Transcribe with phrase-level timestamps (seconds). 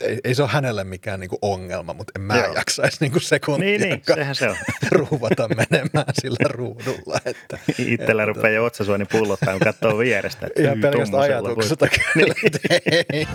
[0.00, 2.54] ei, ei se ole hänelle mikään niinku ongelma, mutta en mä Joo.
[2.54, 4.56] jaksaisi niinku sekuntia Niin, niin, sehän se on.
[4.90, 7.20] ruuvata menemään sillä ruudulla.
[7.24, 10.48] Että, Itsellä että rupeaa jo otsasuoni pullottaa, kun katsoo vierestä.
[10.58, 12.34] Ihan "Yy, pelkästään tommosella voi-" ajatuksesta kyllä.
[12.70, 13.26] Ei.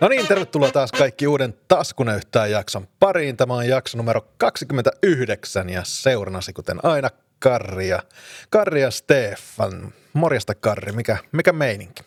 [0.00, 3.36] No niin, tervetuloa taas kaikki uuden Taskunöyhtään jakson pariin.
[3.36, 7.10] Tämä on jakso numero 29 ja seurannasi kuten aina
[7.40, 8.02] Karri ja,
[8.50, 9.92] Karri ja Stefan.
[10.12, 12.02] Morjesta Karri, mikä, mikä meininki?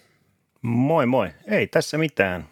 [0.62, 1.30] Moi moi.
[1.48, 2.48] Ei tässä mitään.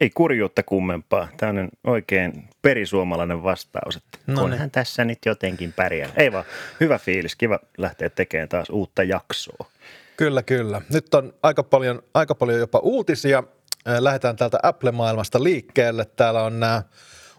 [0.00, 1.28] Ei kurjuutta kummempaa.
[1.36, 3.96] Tämä on oikein perisuomalainen vastaus.
[3.96, 4.52] Että No no niin.
[4.52, 6.10] onhan tässä nyt jotenkin pärjää.
[6.16, 6.44] Ei vaan,
[6.80, 7.36] hyvä fiilis.
[7.36, 9.66] Kiva lähteä tekemään taas uutta jaksoa.
[10.16, 10.82] Kyllä, kyllä.
[10.92, 13.42] Nyt on aika paljon, aika paljon jopa uutisia.
[13.88, 16.04] Äh, Lähdetään täältä Apple-maailmasta liikkeelle.
[16.04, 16.82] Täällä on nämä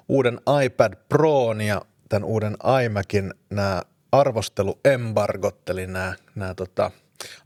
[0.09, 6.91] uuden iPad Proon ja tämän uuden iMacin nämä arvosteluembargot, eli nämä, nämä tota,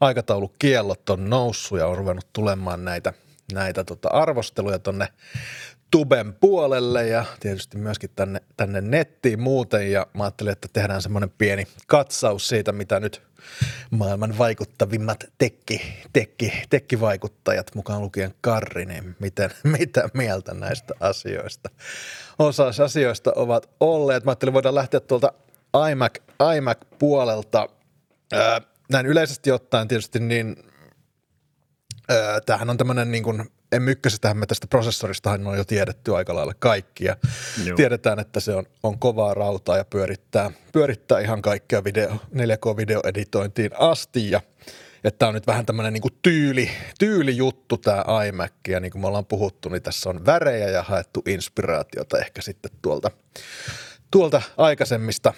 [0.02, 3.14] aikataulukiellot on noussut ja on ruvennut tulemaan näitä,
[3.54, 5.08] näitä tota arvosteluja tonne
[5.92, 9.92] Tuben puolelle ja tietysti myöskin tänne, tänne nettiin muuten.
[9.92, 13.22] Ja mä ajattelin, että tehdään semmoinen pieni katsaus siitä, mitä nyt
[13.90, 15.82] maailman vaikuttavimmat tekki,
[16.14, 21.70] tekki, tekkivaikuttajat, mukaan lukien Karri, niin miten, mitä mieltä näistä asioista.
[22.40, 24.24] Osa asioista ovat olleet.
[24.24, 25.34] Mä ajattelin, voidaan lähteä tuolta
[25.92, 26.16] iMac,
[26.58, 27.70] iMac-puolelta.
[28.34, 30.56] Ää, näin yleisesti ottaen tietysti niin
[32.12, 36.54] Öö, Tämähän on tämmöinen, niin kuin, M1, me tästä prosessoristahan on jo tiedetty aika lailla
[36.60, 37.16] kaikki ja
[37.66, 37.76] Joo.
[37.76, 44.32] tiedetään, että se on, on kovaa rautaa ja pyörittää, pyörittää ihan kaikkea video, 4K-videoeditointiin asti
[44.32, 44.42] ja
[45.04, 49.08] että tämä on nyt vähän tämmöinen niin tyyli, tyylijuttu tämä iMac ja niin kuin me
[49.08, 53.12] ollaan puhuttu, niin tässä on värejä ja haettu inspiraatiota ehkä sitten tuolta,
[54.12, 55.34] tuolta aikaisemmista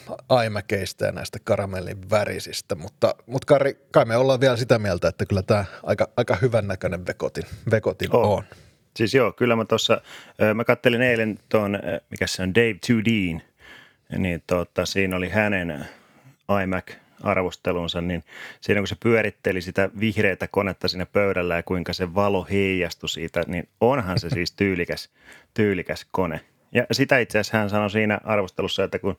[0.45, 5.25] iMaceista ja näistä karamellin värisistä, mutta, mutta Kari, kai me ollaan vielä sitä mieltä, että
[5.25, 8.25] kyllä tämä aika, aika hyvän näköinen vekotin, vekotin on.
[8.25, 8.43] On.
[8.95, 10.01] Siis joo, kyllä mä tuossa,
[10.53, 13.41] mä kattelin eilen tuon, mikä se on, Dave 2Din,
[14.17, 15.85] niin tota, siinä oli hänen
[16.63, 18.23] iMac-arvostelunsa, niin
[18.61, 23.43] siinä kun se pyöritteli sitä vihreätä konetta siinä pöydällä ja kuinka se valo heijastui siitä,
[23.47, 25.09] niin onhan se siis tyylikäs,
[25.53, 26.41] tyylikäs kone.
[26.73, 29.17] Ja sitä itse asiassa hän sanoi siinä arvostelussa, että kun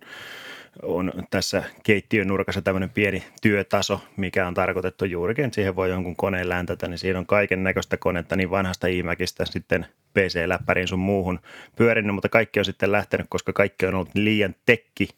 [0.83, 6.17] on tässä keittiön nurkassa tämmöinen pieni työtaso, mikä on tarkoitettu juurikin, että siihen voi jonkun
[6.17, 11.41] koneen läntätä, niin siinä on kaiken näköistä konetta, niin vanhasta iMacista sitten PC-läppäriin sun muuhun
[11.77, 15.09] pyörinyt, mutta kaikki on sitten lähtenyt, koska kaikki on ollut liian tekki,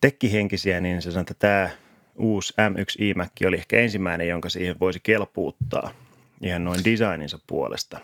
[0.00, 1.70] tekkihenkisiä, niin se sanoo, että tämä
[2.16, 5.90] uusi M1 iMac oli ehkä ensimmäinen, jonka siihen voisi kelpuuttaa
[6.42, 7.98] ihan noin designinsa puolesta.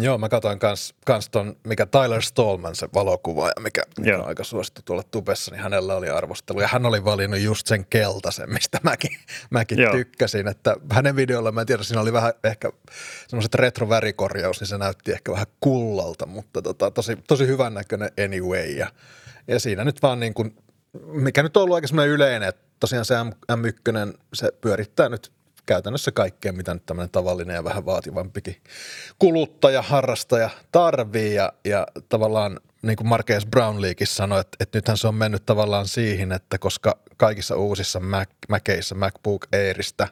[0.00, 4.22] Joo, mä katsoin kans, kans ton, mikä Tyler Stallman, se valokuvaaja, mikä, mikä Joo.
[4.22, 6.60] on aika suosittu tuolla tubessa, niin hänellä oli arvostelu.
[6.60, 9.10] Ja hän oli valinnut just sen keltaisen, mistä mäkin,
[9.50, 9.92] mäkin Joo.
[9.92, 10.48] tykkäsin.
[10.48, 12.72] Että hänen videolla, mä en tiedä, siinä oli vähän ehkä
[13.28, 18.66] semmoiset retrovärikorjaus, niin se näytti ehkä vähän kullalta, mutta tota, tosi, tosi hyvän näköinen anyway.
[18.66, 18.92] Ja,
[19.48, 20.56] ja siinä nyt vaan niin kuin,
[21.06, 25.32] mikä nyt on ollut aika semmoinen yleinen, että tosiaan se M, M1, se pyörittää nyt
[25.68, 28.56] käytännössä kaikkea, mitä nyt tämmöinen tavallinen ja vähän vaativampikin
[29.18, 31.34] kuluttaja, harrastaja tarvii.
[31.34, 35.88] Ja, ja tavallaan niin kuin Marques Brownleekin sanoi, että, että nythän se on mennyt tavallaan
[35.88, 40.08] siihen, että koska kaikissa uusissa Mac, Maceissa, MacBook Airista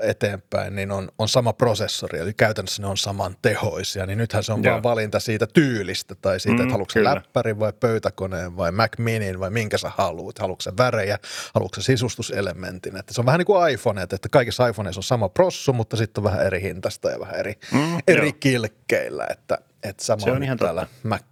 [0.00, 4.52] eteenpäin, niin on, on sama prosessori, eli käytännössä ne on saman tehoisia, niin nythän se
[4.52, 4.72] on Joo.
[4.72, 7.14] vaan valinta siitä tyylistä tai siitä, Mm, että haluatko kyllä.
[7.14, 11.18] läppärin vai pöytäkoneen vai Mac Minin vai minkä sä haluat, haluatko sä värejä,
[11.54, 15.28] haluatko sä sisustuselementin, että se on vähän niin kuin iPhone, että kaikissa iPhoneissa on sama
[15.28, 20.04] prossu, mutta sitten on vähän eri hintasta ja vähän eri, Mm, eri kilkkeillä, että, että
[20.04, 21.22] sama Se on ihan täällä Mac,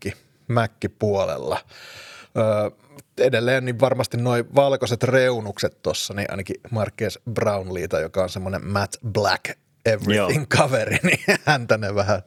[0.48, 1.58] Mac-puolella.
[2.36, 2.70] Öö,
[3.18, 8.98] edelleen niin varmasti nuo valkoiset reunukset tuossa, niin ainakin Marques Brownleeta, joka on semmoinen matte
[9.12, 9.50] black
[9.86, 12.22] everything kaveri, niin häntä ne vähän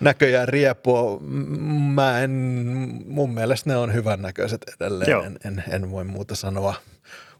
[0.00, 1.18] näköjään riepoo.
[1.94, 2.30] Mä en,
[3.06, 5.22] mun mielestä ne on hyvännäköiset edelleen, Joo.
[5.22, 6.74] en, en, en voi muuta sanoa.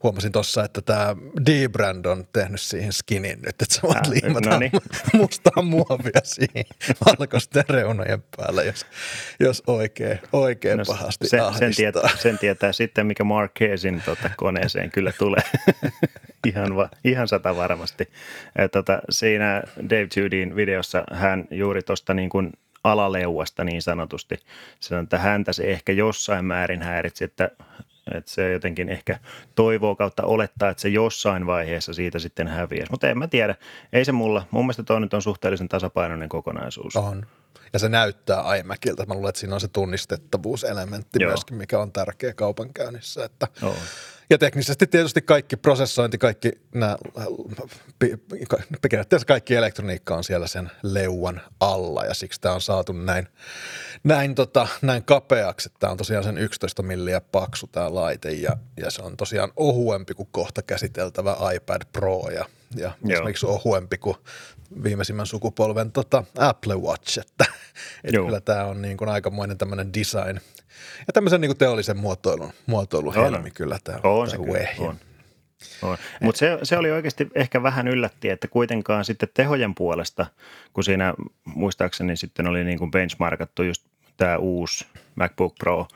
[0.03, 1.17] Huomasin tuossa, että tämä
[1.47, 4.73] D-brand on tehnyt siihen skinin nyt, että sä voit Ah, liimata no niin.
[5.21, 6.65] mustaa muovia siihen
[7.07, 8.87] valkoisten reunojen päällä, jos,
[9.41, 11.61] jos oikein, oikein No, pahasti sen, ahdistaa.
[11.61, 15.43] sen, tietää, sen tietää sitten, mikä Marquezin tota, koneeseen kyllä tulee.
[16.49, 18.09] ihan, va, ihan sata varmasti.
[18.73, 22.53] Tota, siinä Dave Judin videossa hän juuri tuosta niin kuin
[22.85, 24.37] alaleuasta niin sanotusti
[24.81, 27.51] sanoi, että häntä se ehkä jossain määrin häiritsi, että,
[28.15, 29.19] että se jotenkin ehkä
[29.55, 32.91] toivoo kautta olettaa, että se jossain vaiheessa siitä sitten häviäisi.
[32.91, 33.55] Mutta en mä tiedä.
[33.93, 34.47] Ei se mulla.
[34.51, 36.97] Mun mielestä toi nyt on suhteellisen tasapainoinen kokonaisuus.
[36.97, 37.27] On.
[37.73, 39.07] Ja se näyttää iMacilta.
[39.07, 41.31] Mä luulen, että siinä on se tunnistettavuuselementti Joo.
[41.31, 43.25] myöskin, mikä on tärkeä kaupankäynnissä.
[43.25, 43.75] Että, Joo.
[44.31, 46.97] Ja teknisesti tietysti kaikki prosessointi, kaikki nämä,
[48.83, 53.29] periaatteessa kaikki elektroniikka on siellä sen leuan alla ja siksi tämä on saatu näin,
[54.05, 55.71] näin, tota, näin kapeaksi.
[55.79, 60.15] Tämä on tosiaan sen 11 milliä paksu tämä laite ja, ja se on tosiaan ohuempi
[60.15, 62.45] kuin kohta käsiteltävä iPad Pro ja,
[62.77, 64.17] ja esimerkiksi ohuempi kuin
[64.83, 67.45] viimeisimmän sukupolven tota, Apple Watch, että,
[68.05, 70.41] että kyllä tämä on niin kuin aikamoinen tämmöinen design–
[71.07, 74.99] ja tämmöisen niin kuin teollisen muotoilun, muotoilun on, helmi kyllä tämä, on, tämä se on.
[75.83, 75.99] on.
[76.21, 80.27] Mutta se, se oli oikeasti ehkä vähän yllätti, että kuitenkaan sitten tehojen puolesta,
[80.73, 81.15] kun siinä
[81.45, 83.83] muistaakseni sitten oli niin kuin benchmarkattu just
[84.17, 85.89] tämä uusi MacBook Pro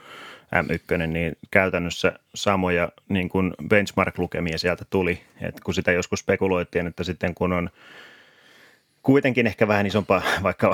[0.55, 5.21] M1, niin käytännössä samoja niin kuin benchmark-lukemia sieltä tuli.
[5.41, 7.69] Et kun sitä joskus spekuloitiin, että sitten kun on
[9.03, 10.67] kuitenkin ehkä vähän isompaa, vaikka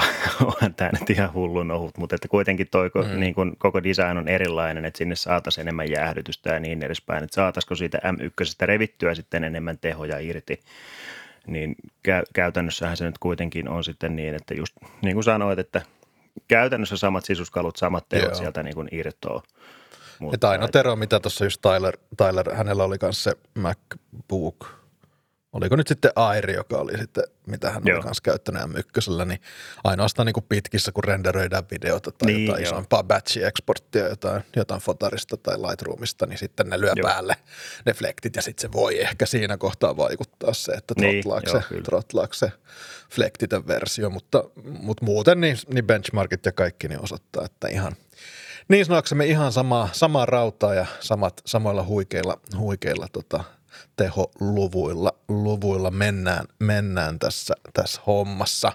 [0.43, 3.19] onhan tämä nyt ihan hullun ohut, mutta että kuitenkin toi mm.
[3.19, 7.35] niin kun, koko design on erilainen, että sinne saataisiin enemmän jäähdytystä ja niin edespäin, että
[7.35, 10.59] saataisiko siitä M1 revittyä sitten enemmän tehoja irti,
[11.47, 11.75] niin
[12.07, 15.81] kä- käytännössähän se nyt kuitenkin on sitten niin, että just niin kuin sanoit, että
[16.47, 18.35] käytännössä samat sisuskalut, samat tehot Joo.
[18.35, 19.43] sieltä niin kuin irtoaa.
[20.19, 24.65] Mutta ja ainoa ero, mitä tuossa just Tyler, Tyler, hänellä oli kanssa se MacBook–
[25.53, 27.97] oliko nyt sitten Airi, joka oli sitten, mitä hän Joo.
[27.97, 29.41] oli kanssa käyttänyt M1, niin
[29.83, 32.69] ainoastaan niin kuin pitkissä, kun renderöidään videota tai niin, jotain jo.
[32.69, 37.09] isompaa batch-exporttia, jotain, jotain fotarista tai Lightroomista, niin sitten ne lyö Joo.
[37.09, 37.35] päälle
[37.85, 41.81] ne flektit ja sitten se voi ehkä siinä kohtaa vaikuttaa se, että trotlaako niin, se,
[41.81, 42.51] trotlaako se
[43.67, 47.95] versio, mutta, mutta muuten niin, niin benchmarkit ja kaikki niin osoittaa, että ihan
[48.67, 53.43] niin sanoksemme ihan samaa, samaa rautaa ja samat, samoilla huikeilla, huikeilla tota,
[53.99, 58.71] teholuvuilla luvuilla mennään, mennään tässä, tässä hommassa.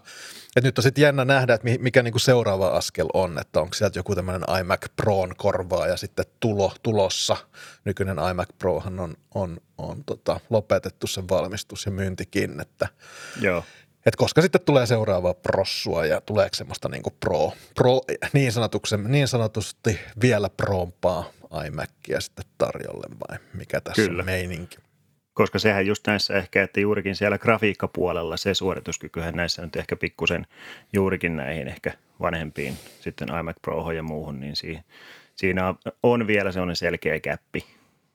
[0.56, 3.98] Et nyt on sitten jännä nähdä, että mikä niinku seuraava askel on, että onko sieltä
[3.98, 7.36] joku tämmöinen iMac Proon korvaa ja sitten tulo, tulossa.
[7.84, 12.88] Nykyinen iMac Prohan on, on, on tota, lopetettu sen valmistus ja myyntikin, että
[13.40, 13.64] Joo.
[14.06, 18.00] Et koska sitten tulee seuraavaa prossua ja tuleeko semmoista niinku pro, pro
[18.32, 18.52] niin,
[19.08, 21.30] niin sanotusti vielä proompaa
[21.66, 24.20] iMacia sitten tarjolle vai mikä tässä Kyllä.
[24.20, 24.83] on meininki?
[25.34, 30.46] Koska sehän just näissä ehkä, että juurikin siellä grafiikkapuolella se suorituskykyhän näissä nyt ehkä pikkusen
[30.92, 34.54] juurikin näihin ehkä vanhempiin sitten iMac Pro ja muuhun, niin
[35.36, 37.64] siinä on vielä sellainen selkeä käppi,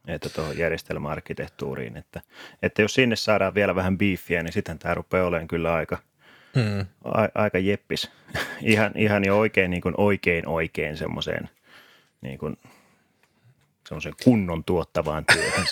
[0.07, 2.21] että tuohon järjestelmäarkkitehtuuriin, että,
[2.63, 5.97] että jos sinne saadaan vielä vähän biiffiä, niin sitten tämä rupeaa olemaan kyllä aika,
[6.55, 6.85] hmm.
[7.03, 8.11] a, aika jeppis.
[8.61, 11.49] ihan, ihan jo oikein, niin kuin oikein oikein semmoiseen
[12.21, 12.57] niin kuin–
[13.89, 15.65] semmoisen kunnon tuottavaan työhön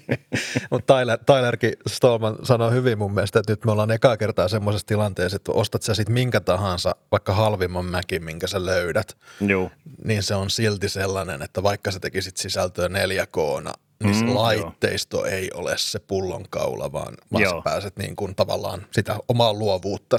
[0.70, 4.86] Mutta Tyler, Tylerkin Stolman sanoi hyvin mun mielestä, että nyt me ollaan ekaa kertaa semmoisessa
[4.86, 9.70] tilanteessa, että ostat sä sitten minkä tahansa, vaikka halvimman mäkin, minkä sä löydät, Joo.
[10.04, 13.72] niin se on silti sellainen, että vaikka sä tekisit sisältöä 4K,
[14.04, 15.26] niin mm, laitteisto joo.
[15.26, 20.16] ei ole se pullonkaula, vaan, vaan sä pääset niin kuin tavallaan sitä omaa luovuutta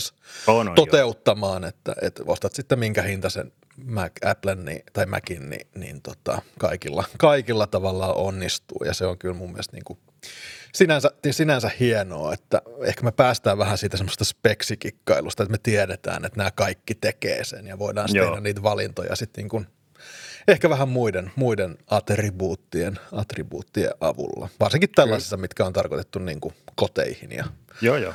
[0.76, 3.52] toteuttamaan, että, että ostat sitten minkä hinta sen
[3.86, 8.84] Mac, Applen niin, tai Macin, niin, niin tota, kaikilla, kaikilla tavalla onnistuu.
[8.86, 10.00] Ja se on kyllä mun mielestä niin kuin
[10.74, 16.38] sinänsä, sinänsä hienoa, että ehkä me päästään vähän siitä semmoista speksikikkailusta, että me tiedetään, että
[16.38, 19.68] nämä kaikki tekee sen ja voidaan tehdä niitä valintoja sitten niin kuin
[20.54, 24.50] ehkä vähän muiden, muiden attribuuttien, attribuuttien avulla.
[24.60, 27.46] Varsinkin tällaisissa, mitkä on tarkoitettu niin kuin koteihin ja
[27.82, 28.14] joo, joo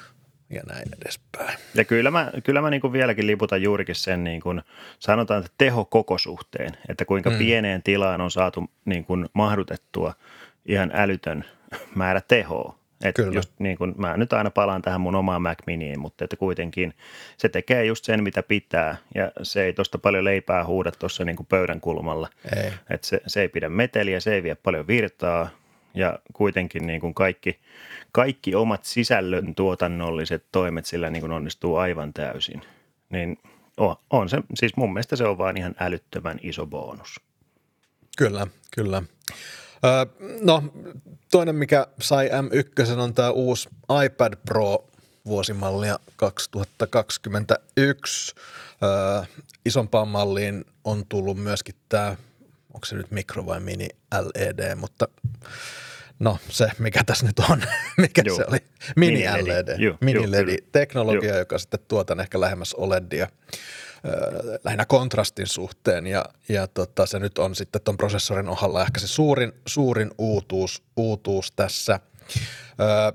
[0.50, 1.58] ja näin edespäin.
[1.74, 4.62] Ja kyllä mä, kyllä mä niin kuin vieläkin liputan juurikin sen, niin kuin
[4.98, 7.38] sanotaan, että teho koko suhteen, että kuinka mm.
[7.38, 10.14] pieneen tilaan on saatu niin kuin mahdutettua
[10.66, 11.44] ihan älytön
[11.94, 12.79] määrä tehoa.
[13.04, 13.38] Että Kyllä.
[13.38, 16.94] just niin kuin, mä nyt aina palaan tähän mun omaan Mac Miniin, mutta että kuitenkin
[17.36, 21.46] se tekee just sen, mitä pitää ja se ei tuosta paljon leipää huuda tuossa niin
[21.48, 22.28] pöydän kulmalla.
[22.56, 22.72] Ei.
[22.90, 25.48] Että se, se ei pidä meteliä, se ei vie paljon virtaa
[25.94, 27.58] ja kuitenkin niin kuin kaikki–
[28.12, 32.62] kaikki omat sisällön tuotannolliset toimet sillä niin kuin onnistuu aivan täysin.
[33.10, 33.38] Niin
[33.76, 37.20] on, on se, siis mun mielestä se on vaan ihan älyttömän iso bonus.
[38.18, 39.02] Kyllä, kyllä.
[39.84, 40.06] Öö,
[40.40, 40.62] no
[41.30, 43.68] toinen, mikä sai M1 on tämä uusi
[44.04, 44.88] iPad Pro
[45.26, 48.34] vuosimallia 2021.
[48.82, 49.22] Öö,
[49.64, 52.16] isompaan malliin on tullut myöskin tämä,
[52.74, 55.08] onko se nyt mikro vai mini LED, mutta
[56.18, 57.62] no se, mikä tässä nyt on,
[58.02, 58.36] mikä Joo.
[58.36, 58.58] se oli,
[58.96, 63.28] mini-LED, mini-LED-teknologia, joka sitten tuotan ehkä lähemmäs OLEDia
[64.64, 69.06] lähinnä kontrastin suhteen ja, ja tota, se nyt on sitten tuon prosessorin ohalla ehkä se
[69.06, 72.00] suurin, suurin uutuus, uutuus tässä.
[72.80, 73.12] Ö,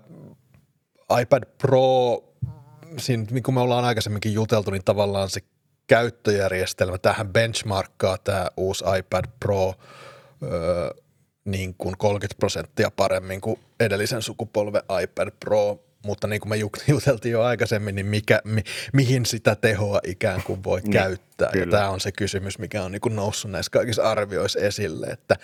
[1.22, 2.24] iPad Pro,
[2.98, 5.42] siinä, niin kuin me ollaan aikaisemminkin juteltu, niin tavallaan se
[5.88, 9.74] käyttöjärjestelmä, tähän benchmarkkaa tämä uusi iPad Pro,
[10.44, 10.96] ö,
[11.46, 16.56] niin kuin 30 prosenttia paremmin kuin edellisen sukupolven iPad Pro, mutta niin kuin me
[16.88, 21.50] juteltiin jo aikaisemmin, niin mikä, mi, mihin sitä tehoa ikään kuin voi niin, käyttää.
[21.52, 21.66] Kyllä.
[21.66, 25.36] Ja tämä on se kysymys, mikä on niin kuin noussut näissä kaikissa arvioissa esille, että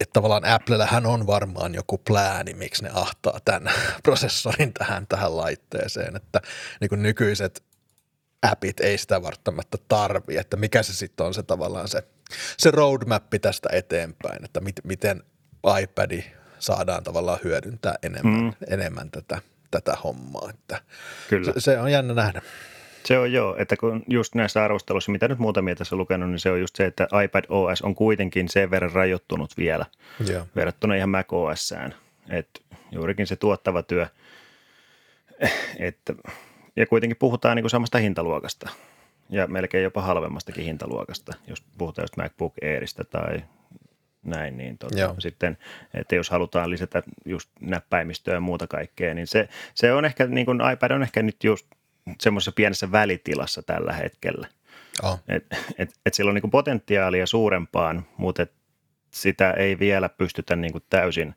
[0.00, 3.72] että tavallaan Applellähän on varmaan joku plääni, miksi ne ahtaa tämän
[4.02, 6.40] prosessorin tähän, tähän laitteeseen, että
[6.80, 7.62] niin kuin nykyiset
[8.42, 12.02] appit ei sitä välttämättä tarvi, että mikä se sitten on se tavallaan se,
[12.58, 15.22] se roadmap tästä eteenpäin, että mit, miten
[15.82, 16.22] iPad
[16.60, 18.52] saadaan tavallaan hyödyntää enemmän, mm.
[18.68, 20.80] enemmän tätä, tätä hommaa, että
[21.28, 21.52] Kyllä.
[21.52, 22.42] Se, se on jännä nähdä.
[23.04, 26.38] Se on joo, että kun just näissä arvosteluissa, mitä nyt muutamia tässä on lukenut, niin
[26.38, 29.86] se on just se, että iPad OS on kuitenkin sen verran rajoittunut vielä
[30.28, 30.46] yeah.
[30.56, 31.94] verrattuna ihan Mac OSään.
[32.28, 32.60] Että
[32.92, 34.06] juurikin se tuottava työ,
[35.78, 36.14] että,
[36.76, 38.70] ja kuitenkin puhutaan niin kuin samasta hintaluokasta
[39.30, 43.42] ja melkein jopa halvemmastakin hintaluokasta, jos puhutaan just MacBook Airista tai
[44.22, 45.58] näin, niin tota, sitten,
[45.94, 50.46] että jos halutaan lisätä just näppäimistöä ja muuta kaikkea, niin se, se on ehkä, niin
[50.46, 51.66] kuin iPad on ehkä nyt just
[52.20, 54.48] semmoisessa pienessä välitilassa tällä hetkellä.
[55.02, 55.20] Oh.
[55.28, 55.46] Et,
[55.78, 58.52] et, et sillä on niin potentiaalia suurempaan, mutta et
[59.10, 61.34] sitä ei vielä pystytä niin kuin täysin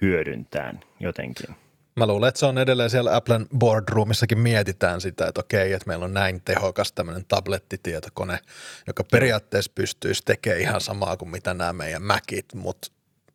[0.00, 1.56] hyödyntämään jotenkin.
[1.98, 6.04] Mä luulen, että se on edelleen siellä Applen boardroomissakin mietitään sitä, että okei, että meillä
[6.04, 8.38] on näin tehokas tämmöinen tablettitietokone,
[8.86, 12.88] joka periaatteessa pystyisi tekemään ihan samaa kuin mitä nämä meidän Macit, mutta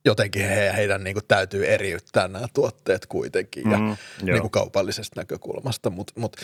[0.06, 5.20] jotenkin he, heidän niin kuin täytyy eriyttää nämä tuotteet kuitenkin ja mm, niin kuin kaupallisesta
[5.20, 6.36] näkökulmasta, mutta mut,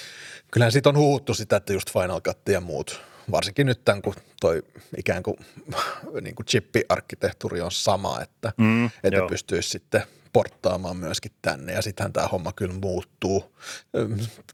[0.51, 4.15] kyllähän siitä on huuttu sitä, että just Final Cut ja muut, varsinkin nyt tämän, kun
[4.41, 4.63] toi
[4.97, 5.37] ikään kuin,
[6.21, 12.13] niin kuin chippi-arkkitehtuuri on sama, että, mm, että pystyisi sitten porttaamaan myöskin tänne ja sittenhän
[12.13, 13.55] tämä homma kyllä muuttuu.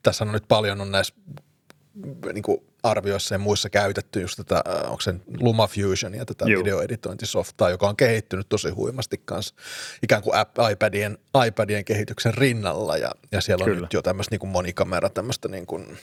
[0.03, 1.15] Tässä on nyt paljon on näissä
[2.33, 5.69] niin kuin arvioissa ja muissa käytetty just tätä, onko se Luma
[6.17, 6.59] ja tätä Joo.
[6.59, 9.55] videoeditointisoftaa, joka on kehittynyt tosi huimasti kanssa
[10.03, 11.17] ikään kuin app, iPadien,
[11.47, 13.77] iPadien kehityksen rinnalla ja, ja siellä Kyllä.
[13.77, 15.97] on nyt jo tämmöistä niin kuin monikamera, tämmöistä niin kuin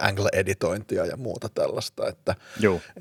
[0.00, 2.34] angle-editointia ja muuta tällaista, että.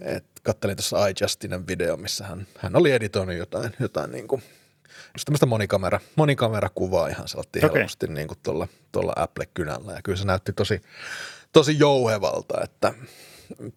[0.01, 4.43] Et kattelin tuossa iJustinen video, missä hän, hän oli editoinut jotain, jotain niin kuin
[5.13, 7.79] just tämmöistä monikamera, monikamerakuvaa ihan sellainen okay.
[7.79, 9.93] helposti niin kuin tuolla, tuolla Apple-kynällä.
[9.93, 10.81] Ja kyllä se näytti tosi,
[11.53, 12.93] tosi jouhevalta, että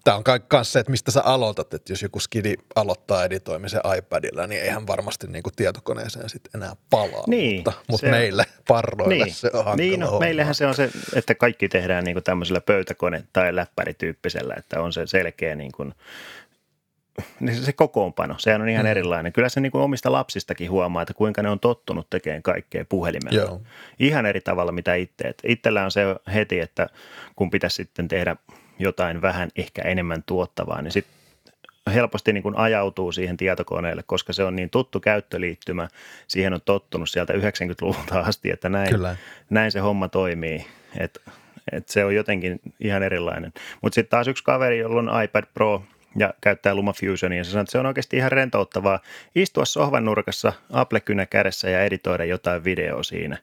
[0.04, 4.47] tämä on myös se, että mistä sä aloitat, että jos joku skidi aloittaa editoimisen iPadilla,
[4.47, 9.35] niin eihän varmasti niin kuin tietokoneeseen sitten enää palaa, niin, mutta, mutta meille parroille niin,
[9.35, 13.25] se on Niin, no, meillähän se on se, että kaikki tehdään niin kuin tämmöisellä pöytäkone-
[13.33, 15.94] tai läppärityyppisellä, että on se selkeä niin kuin
[17.40, 18.90] niin se kokoonpano, sehän on ihan mm.
[18.90, 19.33] erilainen.
[19.33, 23.40] Kyllä se niin kuin omista lapsistakin huomaa, että kuinka ne on tottunut tekemään kaikkea puhelimella.
[23.40, 23.61] Joo.
[23.99, 25.35] Ihan eri tavalla mitä itse.
[25.44, 26.02] itsellä on se
[26.35, 26.87] heti, että
[27.37, 28.37] kun pitäisi sitten tehdä
[28.78, 31.14] jotain vähän ehkä enemmän tuottavaa, niin sitten
[31.94, 35.88] helposti niin kuin ajautuu siihen tietokoneelle, koska se on niin tuttu käyttöliittymä.
[36.28, 39.16] Siihen on tottunut sieltä 90-luvulta asti, että näin, Kyllä.
[39.50, 40.66] näin se homma toimii.
[40.99, 41.23] Et,
[41.73, 43.52] et se on jotenkin ihan erilainen.
[43.83, 45.83] Mutta sitten taas yksi kaveri, jolla on iPad Pro–
[46.16, 47.38] ja käyttää LumaFusionia.
[47.38, 49.00] Ja sanoi, että se on oikeasti ihan rentouttavaa
[49.35, 53.38] istua sohvan nurkassa, Apple-kynä kädessä ja editoida jotain videoa siinä.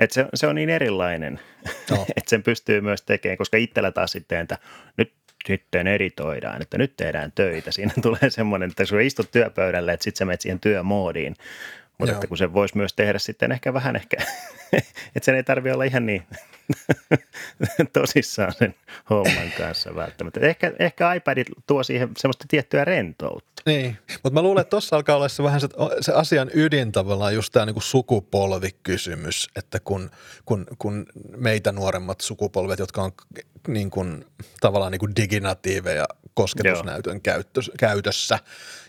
[0.00, 1.40] Et se, se on niin erilainen,
[1.90, 2.06] no.
[2.16, 4.58] että sen pystyy myös tekemään, koska itsellä taas sitten, että
[4.96, 5.12] nyt
[5.46, 7.72] sitten editoidaan, että nyt tehdään töitä.
[7.72, 11.36] Siinä tulee semmoinen, että kun istut työpöydälle, että sitten sä menet siihen työmoodiin.
[11.98, 14.16] Mutta että kun se voisi myös tehdä sitten ehkä vähän ehkä,
[15.16, 16.22] että sen ei tarvitse olla ihan niin
[17.92, 18.74] tosissaan sen
[19.10, 20.40] homman kanssa välttämättä.
[20.40, 23.62] Ehkä, ehkä iPadit tuo siihen semmoista tiettyä rentoutta.
[23.66, 25.68] Niin, mutta mä luulen, että tuossa alkaa olla se vähän se,
[26.00, 30.10] se asian ydin tavallaan just tämä niinku sukupolvikysymys, että kun,
[30.44, 33.12] kun, kun meitä nuoremmat sukupolvet, jotka on
[33.68, 34.24] niin kuin,
[34.60, 37.20] tavallaan niin kuin diginatiiveja kosketusnäytön
[37.78, 38.38] käytössä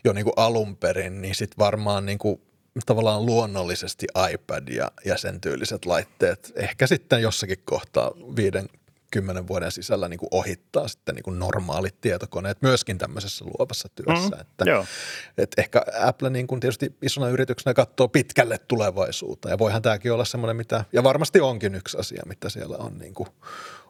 [0.03, 2.41] jo niin kuin alun perin, niin sitten varmaan niin kuin
[2.85, 8.69] tavallaan luonnollisesti iPad ja, ja sen tyyliset laitteet ehkä sitten jossakin kohtaa viiden
[9.11, 14.35] kymmenen vuoden sisällä niin kuin ohittaa sitten niin kuin normaalit tietokoneet myöskin tämmöisessä luovassa työssä.
[14.35, 14.85] Mm, että, joo.
[15.37, 20.25] että ehkä Apple niin kuin tietysti isona yrityksenä katsoo pitkälle tulevaisuuteen ja voihan tämäkin olla
[20.25, 23.29] semmoinen, mitä, ja varmasti onkin yksi asia, mitä siellä on, niin kuin,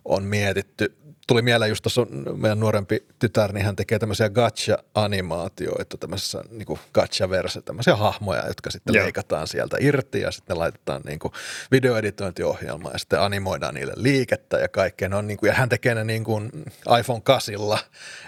[0.05, 0.97] on mietitty
[1.27, 7.61] tuli mieleen just tuossa meidän nuorempi tytär, niin hän tekee tämmöisiä gacha-animaatioita, tämmöisessä niin gacha-verse,
[7.61, 9.03] tämmöisiä hahmoja, jotka sitten Joo.
[9.03, 11.33] leikataan sieltä irti ja sitten laitetaan niin kuin
[11.71, 15.09] videoeditointiohjelmaan ja sitten animoidaan niille liikettä ja kaikkea.
[15.09, 16.51] Ne on niin kuin, ja hän tekee ne niin kuin
[16.99, 17.55] iPhone 8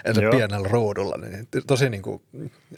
[0.04, 2.22] ensin pienellä ruudulla, niin tosi niin kuin,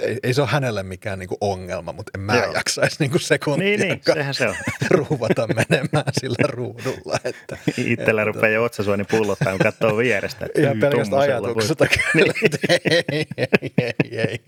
[0.00, 2.52] ei, ei, se ole hänelle mikään niin kuin ongelma, mutta en mä Joo.
[2.52, 4.54] jaksaisi niin kuin sekuntia niin, niin, sehän se on.
[4.90, 7.18] ruuvata menemään sillä ruudulla.
[7.24, 10.46] Että, Itsellä rupeaa jo otsa niin pullottaa, kun katsoo vierestä.
[10.46, 12.32] että Ihan y, pelkästä tommosella ajatuksesta kyllä.
[14.10, 14.40] ei,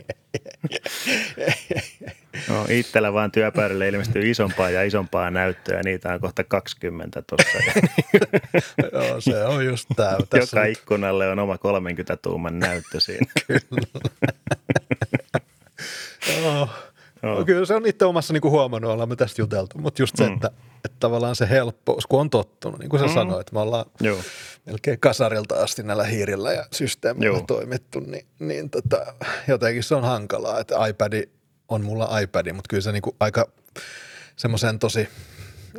[2.48, 5.80] No, itsellä vaan työpöydälle ilmestyy isompaa ja isompaa näyttöä.
[5.84, 7.58] Niitä on kohta 20 tuossa.
[8.92, 10.16] Joo, se on just tämä.
[10.40, 13.26] Joka ikkunalle on oma 30 tuuman näyttö siinä.
[16.42, 16.68] Joo.
[17.24, 20.16] No, kyllä se on itse omassa niin kuin huomannut, ollaan me tästä juteltu, mutta just
[20.16, 20.34] se, mm.
[20.34, 20.50] että,
[20.84, 23.14] että tavallaan se helppous, kun on tottunut, niin kuin sä mm.
[23.14, 24.18] sanoit, me ollaan Joo.
[24.66, 27.44] melkein kasarilta asti näillä hiirillä ja systeemillä Joo.
[27.46, 29.14] toimittu, niin, niin tota,
[29.48, 31.22] jotenkin se on hankalaa, että iPad
[31.68, 33.48] on mulla iPad, mutta kyllä se niin kuin aika
[34.36, 35.08] semmoisen tosi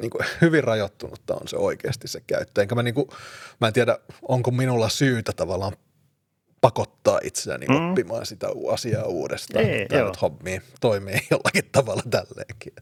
[0.02, 2.62] niin kuin hyvin rajoittunutta on se oikeasti se käyttö.
[2.62, 3.08] Enkä mä, niin kuin,
[3.62, 5.74] mä en tiedä, onko minulla syytä tavallaan
[6.66, 7.90] pakottaa itseäni mm.
[7.90, 9.66] oppimaan sitä asiaa uudestaan.
[9.66, 12.74] Ei, Tämä nyt hobbi toimii jollakin tavalla tälleenkin.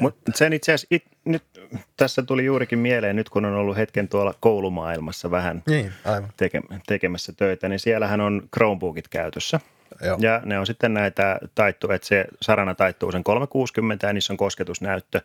[0.00, 1.42] Mutta sen itse asiassa, it, nyt
[1.96, 6.32] tässä tuli juurikin mieleen, nyt kun on ollut hetken tuolla koulumaailmassa vähän niin, aivan.
[6.36, 9.60] Teke, tekemässä töitä, niin siellähän on Chromebookit käytössä–
[10.04, 10.16] Joo.
[10.20, 14.36] Ja ne on sitten näitä taittu, että se sarana taittuu sen 360 ja niissä on
[14.36, 15.20] kosketusnäyttö.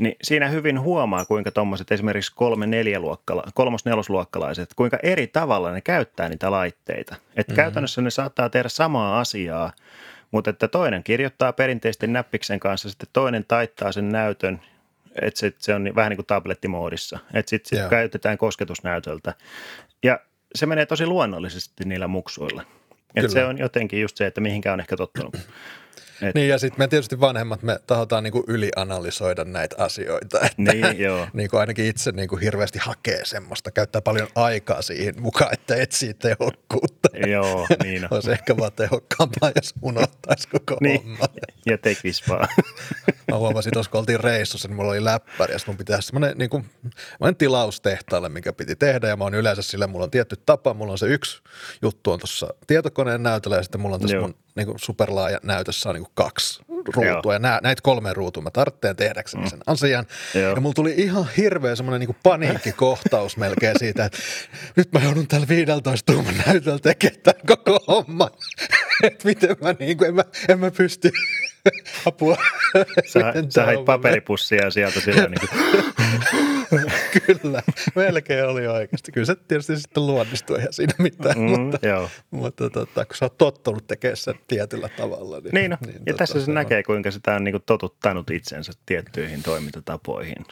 [0.00, 2.66] Niin siinä hyvin huomaa, kuinka tuommoiset esimerkiksi kolme
[2.98, 7.14] luokkala, kolmos nelosluokkalaiset, kuinka eri tavalla ne käyttää niitä laitteita.
[7.14, 7.56] Että mm-hmm.
[7.56, 9.72] käytännössä ne saattaa tehdä samaa asiaa,
[10.30, 14.60] mutta että toinen kirjoittaa perinteisesti näppiksen kanssa, sitten toinen taittaa sen näytön
[15.22, 19.34] että se, se on vähän niin kuin tablettimoodissa, että sitten sit käytetään kosketusnäytöltä.
[20.02, 20.20] Ja
[20.54, 22.62] se menee tosi luonnollisesti niillä muksuilla.
[23.14, 25.36] Et se on jotenkin just se, että mihinkä on ehkä tottunut.
[26.22, 26.34] Et...
[26.34, 30.40] Niin ja sitten me tietysti vanhemmat, me tahotaan niinku ylianalysoida näitä asioita.
[30.40, 31.26] Että niin, joo.
[31.32, 37.08] niinku ainakin itse niinku hirveästi hakee semmoista, käyttää paljon aikaa siihen mukaan, että etsii tehokkuutta.
[37.26, 38.08] Joo, niin on.
[38.14, 41.02] Olisi ehkä vaan tehokkaampaa, jos unohtaisi koko niin.
[41.02, 41.24] homma.
[41.66, 42.48] Ja tekisi vaan.
[43.30, 46.50] Mä huomasin tuossa, kun oltiin reissussa, niin mulla oli läppäri ja mun pitää semmoinen niin
[46.50, 46.64] kuin,
[47.38, 50.92] tilaus tehtaalle, mikä piti tehdä ja mä oon yleensä sille, mulla on tietty tapa, mulla
[50.92, 51.42] on se yksi
[51.82, 55.88] juttu on tuossa tietokoneen näytöllä ja sitten mulla on tässä mun niin kuin superlaaja näytössä
[55.88, 57.32] on niin kuin kaksi ruutua Joo.
[57.32, 59.50] ja nää, näitä kolme ruutua mä tarvitsen tehdäkseni mm.
[59.50, 60.06] sen asian.
[60.34, 60.54] Joo.
[60.54, 64.18] Ja mulla tuli ihan hirveä semmoinen niin paniikkikohtaus melkein siitä, että
[64.76, 68.30] nyt mä joudun tällä 15 tuuman näytöllä tekemään tämän koko homman.
[69.02, 71.10] että miten mä niin kuin, en mä, en mä pysty
[72.06, 72.36] apua.
[73.06, 75.84] Sä, sä hait paperipussia sieltä silloin niin kuin.
[77.26, 77.62] Kyllä,
[77.94, 79.12] melkein oli oikeasti.
[79.12, 82.10] Kyllä se tietysti sitten luonnistui ihan siinä mitään, mm, mutta, joo.
[82.30, 85.40] mutta tota, kun sä oot tottunut tekemään sen tietyllä tavalla.
[85.40, 85.76] Niin, niin, no.
[85.86, 89.42] niin ja tota, tässä se, se näkee, kuinka sitä on niin kuin totuttanut itsensä tiettyihin
[89.42, 90.44] toimintatapoihin.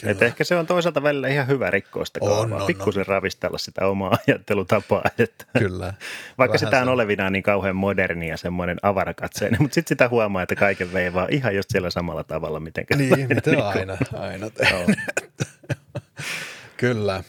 [0.00, 0.12] Kyllä.
[0.12, 3.06] Et ehkä se on toisaalta välillä ihan hyvä rikkoa sitä kaavaa, pikkusen on.
[3.06, 5.02] ravistella sitä omaa ajattelutapaa.
[5.18, 5.94] Että Kyllä.
[6.38, 10.54] Vaikka sitä on olevinaan niin kauhean moderni ja semmoinen avarakatseinen, mutta sitten sitä huomaa, että
[10.54, 12.60] kaiken veivaa ihan just siellä samalla tavalla.
[12.60, 14.46] Miten niin, miten niin aina, aina
[16.76, 17.24] Kyllä.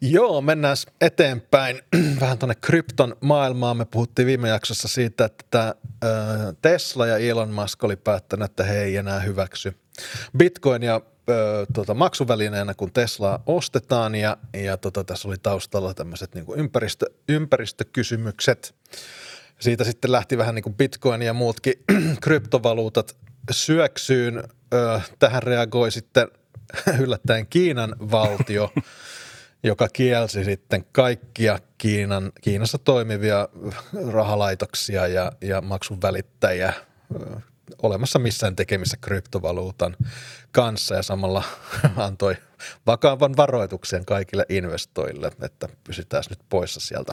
[0.00, 1.82] Joo, mennään eteenpäin
[2.20, 3.76] vähän tuonne krypton maailmaan.
[3.76, 5.74] Me puhuttiin viime jaksossa siitä, että
[6.62, 9.74] Tesla ja Elon Musk oli päättänyt, että he ei enää hyväksy
[10.38, 11.00] Bitcoinia
[11.72, 18.74] tota, maksuvälineenä, kun Tesla ostetaan ja, ja tota, tässä oli taustalla tämmöiset niin ympäristö, ympäristökysymykset.
[19.58, 21.74] Siitä sitten lähti vähän niin kuin Bitcoin ja muutkin
[22.22, 23.16] kryptovaluutat
[23.50, 24.42] syöksyyn.
[25.18, 26.28] Tähän reagoi sitten
[27.00, 28.72] yllättäen Kiinan valtio,
[29.62, 33.48] joka kielsi sitten kaikkia Kiinan, Kiinassa toimivia
[34.12, 36.72] rahalaitoksia ja, ja maksun välittäjiä
[37.82, 39.96] olemassa missään tekemissä kryptovaluutan
[40.52, 41.44] kanssa ja samalla
[41.96, 42.36] antoi
[42.86, 47.12] vakavan varoituksen kaikille investoille, että pysytään nyt poissa sieltä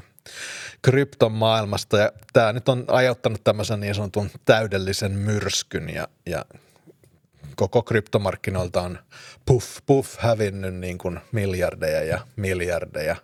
[0.82, 1.98] krypton maailmasta.
[1.98, 6.46] Ja tämä nyt on aiheuttanut tämmöisen niin sanotun täydellisen myrskyn ja, ja
[7.56, 9.00] koko kryptomarkkinoilta on
[9.46, 13.16] puff puff hävinnyt niin kuin miljardeja ja miljardeja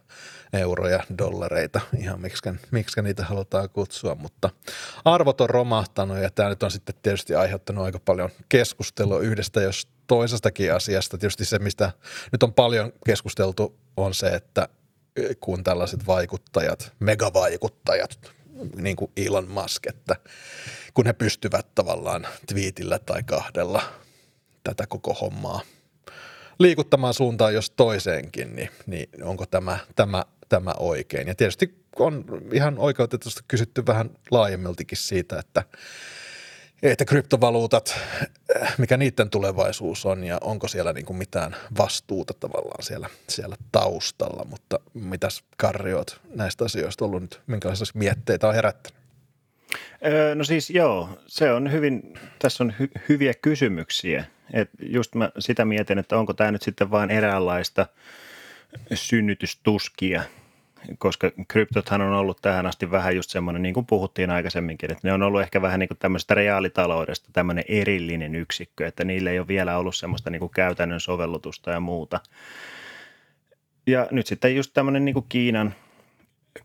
[0.53, 4.49] euroja, dollareita, ihan miksi, miksi niitä halutaan kutsua, mutta
[5.05, 9.87] arvot on romahtanut ja tämä nyt on sitten tietysti aiheuttanut aika paljon keskustelua yhdestä jos
[10.07, 11.17] toisestakin asiasta.
[11.17, 11.91] Tietysti se, mistä
[12.31, 14.69] nyt on paljon keskusteltu, on se, että
[15.39, 18.31] kun tällaiset vaikuttajat, megavaikuttajat,
[18.75, 20.15] niin kuin Elon Musk, että
[20.93, 23.81] kun he pystyvät tavallaan twiitillä tai kahdella
[24.63, 25.61] tätä koko hommaa
[26.59, 31.27] liikuttamaan suuntaan jos toiseenkin, niin, niin onko tämä, tämä, tämä oikein?
[31.27, 35.63] Ja tietysti on ihan oikeutetusti kysytty vähän laajemmiltikin siitä, että
[36.83, 37.95] että kryptovaluutat,
[38.77, 44.45] mikä niiden tulevaisuus on ja onko siellä niin kuin mitään vastuuta tavallaan siellä, siellä taustalla,
[44.45, 45.91] mutta mitäs Karri
[46.35, 48.98] näistä asioista ollut nyt, minkälaisia mietteitä on herättänyt?
[50.35, 54.25] No siis joo, se on hyvin, tässä on hy, hyviä kysymyksiä.
[54.53, 57.85] Et just mä sitä mietin, että onko tämä nyt sitten vain eräänlaista
[58.93, 60.23] synnytystuskia,
[60.97, 65.13] koska kryptothan on ollut tähän asti vähän just semmoinen, niin kuin puhuttiin aikaisemminkin, että ne
[65.13, 69.47] on ollut ehkä vähän niin kuin tämmöisestä reaalitaloudesta tämmöinen erillinen yksikkö, että niille ei ole
[69.47, 72.19] vielä ollut semmoista niin kuin käytännön sovellutusta ja muuta.
[73.87, 75.73] Ja nyt sitten just tämmöinen niin kuin Kiinan,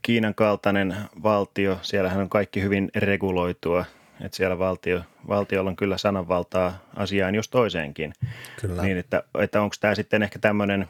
[0.02, 3.84] Kiinan kaltainen valtio, siellähän on kaikki hyvin reguloitua,
[4.20, 8.12] että siellä valtio, valtiolla on kyllä sananvaltaa asiaan jos toiseenkin.
[8.60, 8.82] Kyllä.
[8.82, 10.88] Niin, että, että onko tämä sitten ehkä tämmöinen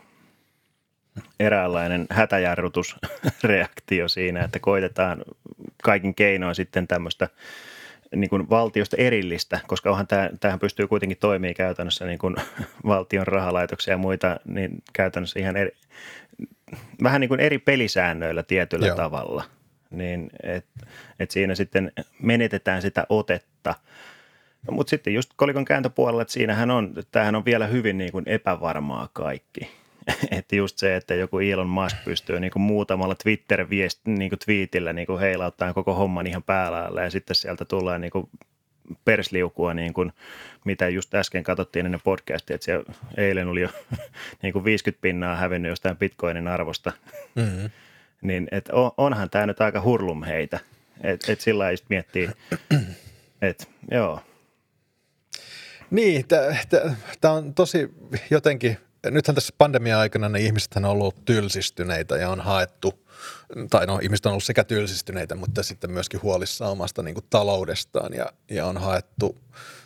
[1.40, 5.24] eräänlainen hätäjarrutusreaktio siinä, että koitetaan
[5.82, 7.28] kaikin keinoin sitten tämmöistä
[8.16, 12.36] niin kuin valtiosta erillistä, koska onhan tämä, tämähän pystyy kuitenkin toimii käytännössä niin kuin
[12.86, 15.70] valtion rahalaitoksia ja muita, niin käytännössä ihan eri,
[17.02, 18.96] vähän niin kuin eri pelisäännöillä tietyllä Joo.
[18.96, 19.44] tavalla.
[19.90, 20.66] Niin, et,
[21.20, 23.74] et siinä sitten menetetään sitä otetta.
[24.70, 29.08] Mutta sitten just kolikon kääntöpuolella, että siinähän on, tämähän on vielä hyvin niin kuin epävarmaa
[29.12, 29.70] kaikki.
[30.38, 34.92] että just se, että joku Elon Musk pystyy niin kuin muutamalla Twitter-viest, niin kuin twiitillä
[34.92, 38.28] niin kuin heilauttaa koko homman ihan päällä ja sitten sieltä tulee niin kuin
[39.04, 40.12] persliukua, niin kuin,
[40.64, 42.84] mitä just äsken katsottiin ennen podcastia, että siellä
[43.16, 43.68] eilen oli jo
[44.42, 46.92] niin kuin 50 pinnaa hävinnyt jostain bitcoinin arvosta.
[47.34, 47.70] Mm-hmm.
[48.28, 50.60] niin et onhan tämä nyt aika hurlum heitä.
[51.00, 52.30] Että et sillä lailla miettii,
[53.42, 54.20] että joo.
[55.90, 56.24] Niin,
[57.20, 57.94] tämä on tosi
[58.30, 58.78] jotenkin,
[59.10, 63.06] nythän tässä pandemia-aikana ne ihmiset on ollut tylsistyneitä ja on haettu,
[63.70, 68.14] tai no ihmiset on ollut sekä tylsistyneitä, mutta sitten myöskin huolissaan omasta niin kuin, taloudestaan
[68.14, 69.38] ja, ja on haettu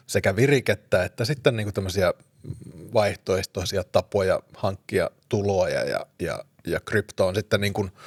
[0.06, 2.12] sekä virikettä että sitten niin kuin tämmöisiä
[2.94, 7.92] vaihtoehtoisia tapoja hankkia tuloja ja, ja, ja krypto on sitten niin kuin–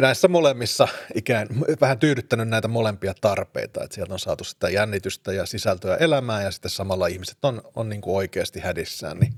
[0.00, 1.48] näissä molemmissa ikään
[1.80, 6.50] vähän tyydyttänyt näitä molempia tarpeita, että sieltä on saatu sitä jännitystä ja sisältöä elämään ja
[6.50, 9.34] sitten samalla ihmiset on, on niin kuin oikeasti hädissään, niin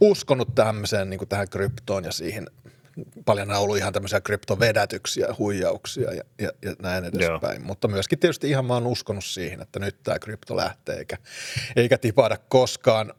[0.00, 2.46] uskonut tämmöiseen niin kuin tähän kryptoon ja siihen
[3.24, 7.60] paljon on ollut ihan tämmöisiä kryptovedätyksiä, huijauksia ja, ja, ja näin edespäin.
[7.60, 7.66] Joo.
[7.66, 11.16] Mutta myöskin tietysti ihan vaan uskonut siihen, että nyt tämä krypto lähtee eikä,
[11.76, 13.14] eikä tipahda koskaan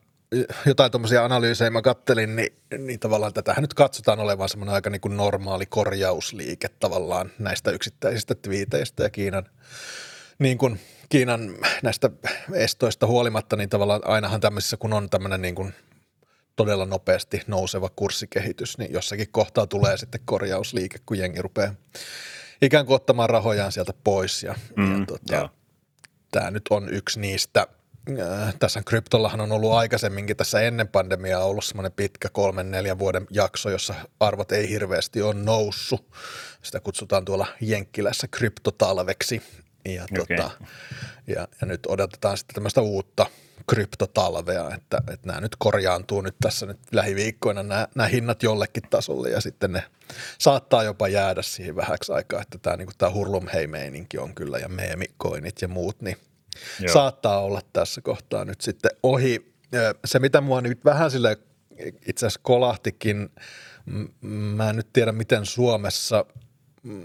[0.65, 5.02] jotain tuommoisia analyysejä mä kattelin, niin, niin tavallaan tätähän nyt katsotaan olevan semmoinen aika niin
[5.02, 9.46] kuin normaali korjausliike tavallaan näistä yksittäisistä twiiteistä ja Kiinan,
[10.39, 12.10] niin kuin Kiinan näistä
[12.54, 15.74] estoista huolimatta, niin tavallaan ainahan tämmöisissä, kun on tämmöinen niin kuin
[16.56, 21.74] todella nopeasti nouseva kurssikehitys, niin jossakin kohtaa tulee sitten korjausliike, kun jengi rupeaa
[22.62, 25.50] ikään kuin ottamaan rahojaan sieltä pois ja, mm, ja tota,
[26.32, 27.68] tämä nyt on yksi niistä–
[28.17, 33.28] Äh, tässä kryptollahan on ollut aikaisemminkin tässä ennen pandemiaa ollut semmoinen pitkä kolmen neljän vuoden
[33.32, 36.12] jakso, jossa arvot ei hirveästi ole noussut.
[36.63, 39.41] Sitä kutsutaan tuolla Jenkkilässä kryptotalveksi.
[39.86, 40.38] Ja, okay.
[40.38, 40.52] tota,
[41.28, 43.26] ja, ja nyt odotetaan sitten tämmöistä uutta
[43.69, 49.30] kryptotalvea, että, että nämä nyt korjaantuu nyt tässä nyt lähiviikkoina nämä, nämä hinnat jollekin tasolle
[49.30, 49.84] ja sitten ne
[50.38, 55.62] saattaa jopa jäädä siihen vähäksi aikaa, että tämä, niin tämä hurlumhei-meininki on kyllä ja meemikoinit
[55.62, 56.17] ja muut, niin
[56.80, 56.93] Joo.
[56.93, 59.54] saattaa olla tässä kohtaa nyt sitten ohi.
[60.06, 61.38] Se, mitä mua nyt vähän sille
[62.08, 63.30] itse asiassa kolahtikin,
[64.22, 66.26] mä en nyt tiedä, miten Suomessa,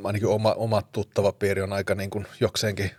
[0.04, 2.90] ainakin oma, oma tuttava piiri on aika niin kuin jokseenkin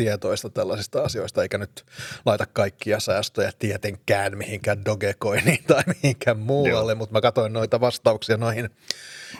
[0.00, 1.86] tietoista tällaisista asioista, eikä nyt
[2.26, 6.96] laita kaikkia säästöjä tietenkään mihinkään Dogecoiniin tai mihinkään muualle, Joo.
[6.98, 8.70] mutta mä katsoin noita vastauksia noihin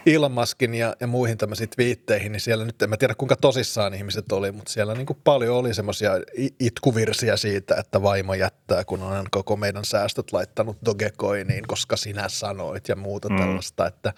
[0.06, 4.32] Ilmaskin ja, ja muihin tämmöisiin twiitteihin, niin siellä nyt en mä tiedä kuinka tosissaan ihmiset
[4.32, 6.12] oli, mutta siellä niin kuin paljon oli semmoisia
[6.60, 12.88] itkuvirsiä siitä, että vaimo jättää, kun on koko meidän säästöt laittanut Dogecoiniin, koska sinä sanoit
[12.88, 13.36] ja muuta mm.
[13.36, 14.12] tällaista, että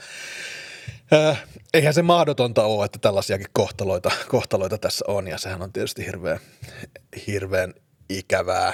[1.12, 1.44] Äh,
[1.74, 6.38] eihän se mahdotonta ole, että tällaisiakin kohtaloita, kohtaloita tässä on ja sehän on tietysti hirveän,
[7.26, 7.74] hirveän
[8.08, 8.68] ikävää.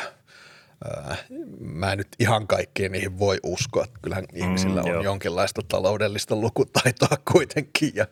[1.10, 1.24] Äh,
[1.60, 3.84] mä en nyt ihan kaikkiin niihin voi uskoa.
[4.02, 5.02] Kyllähän mm, ihmisillä on joo.
[5.02, 8.06] jonkinlaista taloudellista lukutaitoa kuitenkin ja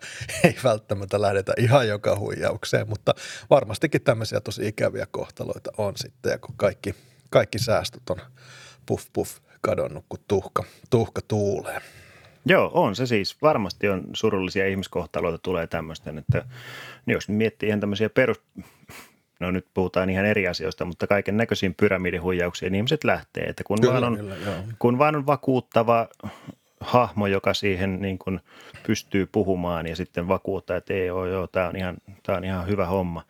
[0.45, 3.15] ei välttämättä lähdetä ihan joka huijaukseen, mutta
[3.51, 6.95] varmastikin tämmöisiä tosi ikäviä kohtaloita on sitten ja kun kaikki,
[7.31, 8.21] kaikki säästöt on
[8.87, 11.81] puff puff kadonnut, kun tuhka, tuhka tuulee.
[12.49, 13.43] Joo, on se siis.
[13.43, 16.45] Varmasti on surullisia ihmiskohtaloita tulee tämmöisten, että
[17.07, 18.43] niin jos miettii ihan tämmöisiä perus,
[19.41, 23.81] no nyt puhutaan ihan eri asioista, mutta kaiken näköisiin pyramidihuijauksiin niin ihmiset lähtee, että kun,
[23.81, 24.35] kyllä, vaan on, kyllä,
[24.79, 26.09] kun vaan on vakuuttava
[26.81, 28.41] hahmo, joka siihen niin kuin
[28.87, 32.67] pystyy puhumaan ja sitten vakuuttaa, että ei ole, joo, tämä on ihan, tämä on ihan
[32.67, 33.23] hyvä homma,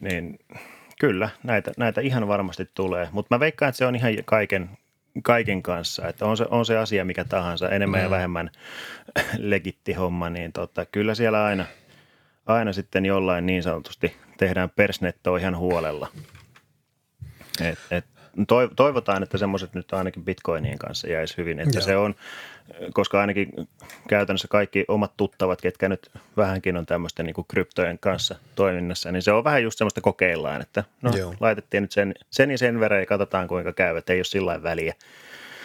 [0.00, 0.38] niin
[1.00, 4.70] kyllä, näitä, näitä ihan varmasti tulee, mutta mä veikkaan, että se on ihan kaiken,
[5.22, 8.04] kaiken kanssa, että on se, on se asia mikä tahansa, enemmän mm.
[8.04, 8.50] ja vähemmän
[9.38, 11.64] legitti homma, niin tota, kyllä siellä aina,
[12.46, 16.08] aina sitten jollain niin sanotusti tehdään persnettoa ihan huolella.
[17.60, 18.04] Et, et,
[18.76, 21.84] toivotaan, että semmoiset nyt ainakin bitcoinien kanssa jäisi hyvin, että Joo.
[21.84, 22.14] se on,
[22.92, 23.48] koska ainakin
[24.08, 29.32] käytännössä kaikki omat tuttavat, ketkä nyt vähänkin on tämmöisten niin kryptojen kanssa toiminnassa, niin se
[29.32, 31.34] on vähän just semmoista kokeillaan, että no Joo.
[31.40, 34.62] laitettiin nyt sen, sen ja sen verran ja katsotaan kuinka käy, että ei ole sillä
[34.62, 34.94] väliä.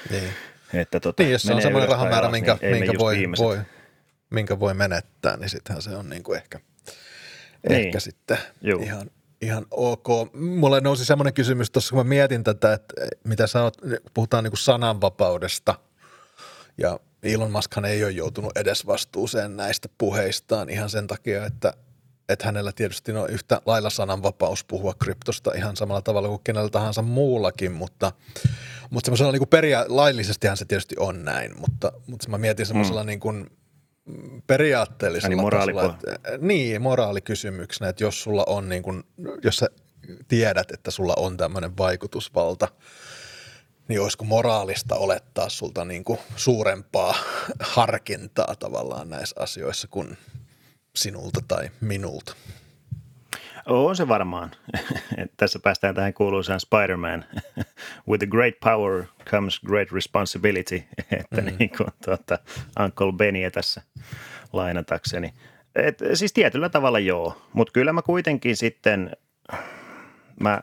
[0.09, 0.29] Niin.
[0.73, 3.57] Että tota, niin, jos se on semmoinen rahamäärä, minkä, niin minkä, voi, voi,
[4.29, 6.59] minkä voi menettää, niin sittenhän se on niin kuin ehkä,
[7.69, 7.85] niin.
[7.85, 8.81] ehkä sitten Juu.
[8.81, 10.07] ihan, ihan ok.
[10.33, 12.93] Mulle nousi semmoinen kysymys tuossa, kun mä mietin tätä, että
[13.23, 13.77] mitä sanot,
[14.13, 15.75] puhutaan niin kuin sananvapaudesta
[16.77, 21.73] ja Elon Muskhan ei ole joutunut edes vastuuseen näistä puheistaan ihan sen takia, että,
[22.29, 27.01] että hänellä tietysti on yhtä lailla sananvapaus puhua kryptosta ihan samalla tavalla kuin kenellä tahansa
[27.01, 28.11] muullakin, mutta,
[28.89, 33.07] mutta semmoisella niin peria- laillisestihan se tietysti on näin, mutta, mutta mä mietin semmoisella mm.
[33.07, 33.49] niin kuin
[34.47, 35.85] periaatteellisella niin, tasolla.
[35.85, 39.03] Että, niin, moraalikysymyksenä, että jos sulla on niin kuin,
[39.43, 39.67] jos sä
[40.27, 42.67] tiedät, että sulla on tämmöinen vaikutusvalta,
[43.87, 47.15] niin olisiko moraalista olettaa sulta niin kuin suurempaa
[47.59, 50.17] harkintaa tavallaan näissä asioissa kuin
[50.95, 52.35] sinulta tai minulta?
[53.65, 54.51] On se varmaan.
[55.37, 57.25] Tässä päästään tähän kuuluisaan Spider-Man.
[58.09, 60.83] With a great power comes great responsibility.
[61.19, 61.51] Että mm.
[61.59, 62.39] niin kuin tuota,
[62.83, 63.81] Uncle Benny tässä
[64.53, 65.33] lainatakseni.
[65.75, 69.11] Et, siis tietyllä tavalla joo, mutta kyllä mä kuitenkin sitten,
[70.39, 70.61] mä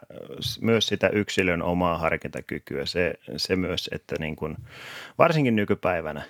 [0.61, 4.57] myös sitä yksilön omaa harkintakykyä, se, se myös, että niin kuin,
[5.19, 6.23] varsinkin nykypäivänä,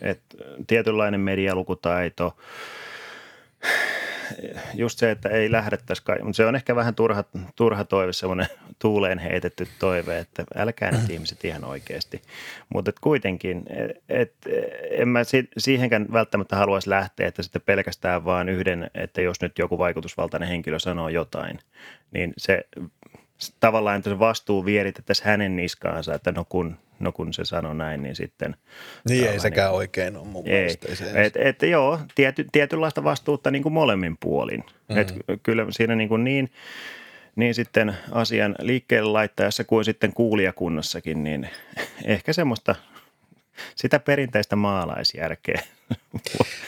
[0.00, 2.36] että tietynlainen medialukutaito,
[4.74, 7.24] just se, että ei lähdettäisi kai, mutta se on ehkä vähän turha,
[7.56, 8.46] turha toive, semmoinen
[8.78, 12.22] tuuleen heitetty toive, että älkää nyt ihmiset ihan oikeasti.
[12.74, 13.64] Mutta kuitenkin,
[14.08, 14.34] et,
[14.90, 15.20] en mä
[15.58, 20.78] siihenkään välttämättä haluaisi lähteä, että sitten pelkästään vaan yhden, että jos nyt joku vaikutusvaltainen henkilö
[20.78, 21.58] sanoo jotain,
[22.12, 22.64] niin se
[23.60, 28.02] tavallaan, että se vastuu vieritettäisiin hänen niskaansa, että no kun no kun se sanoi näin,
[28.02, 28.56] niin sitten...
[29.08, 30.52] Niin ei sekään niin, oikein ole mun ei.
[30.52, 30.88] mielestä.
[30.88, 34.64] Ei se et, et, joo, tiety, tietynlaista vastuutta niin kuin molemmin puolin.
[34.88, 34.98] Mm.
[34.98, 36.50] Et kyllä siinä niin, kuin niin,
[37.36, 41.48] niin sitten asian liikkeelle laittajassa kuin sitten kuulijakunnassakin, niin
[42.04, 42.74] ehkä semmoista
[43.74, 45.62] sitä perinteistä maalaisjärkeä.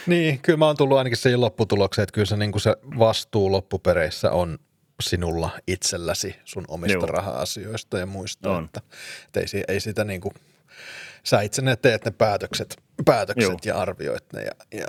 [0.06, 3.52] Niin, kyllä mä oon tullut ainakin siihen lopputulokseen, että kyllä se, niin kuin se vastuu
[3.52, 4.58] loppupereissä on
[5.04, 7.06] sinulla itselläsi sun omista Joo.
[7.06, 8.50] raha-asioista ja muista.
[8.50, 8.64] On.
[8.64, 8.80] Että,
[9.26, 10.34] että ei, ei sitä niin kuin,
[11.24, 14.86] sä itse ne teet ne päätökset, päätökset ja arvioit ne ja, ja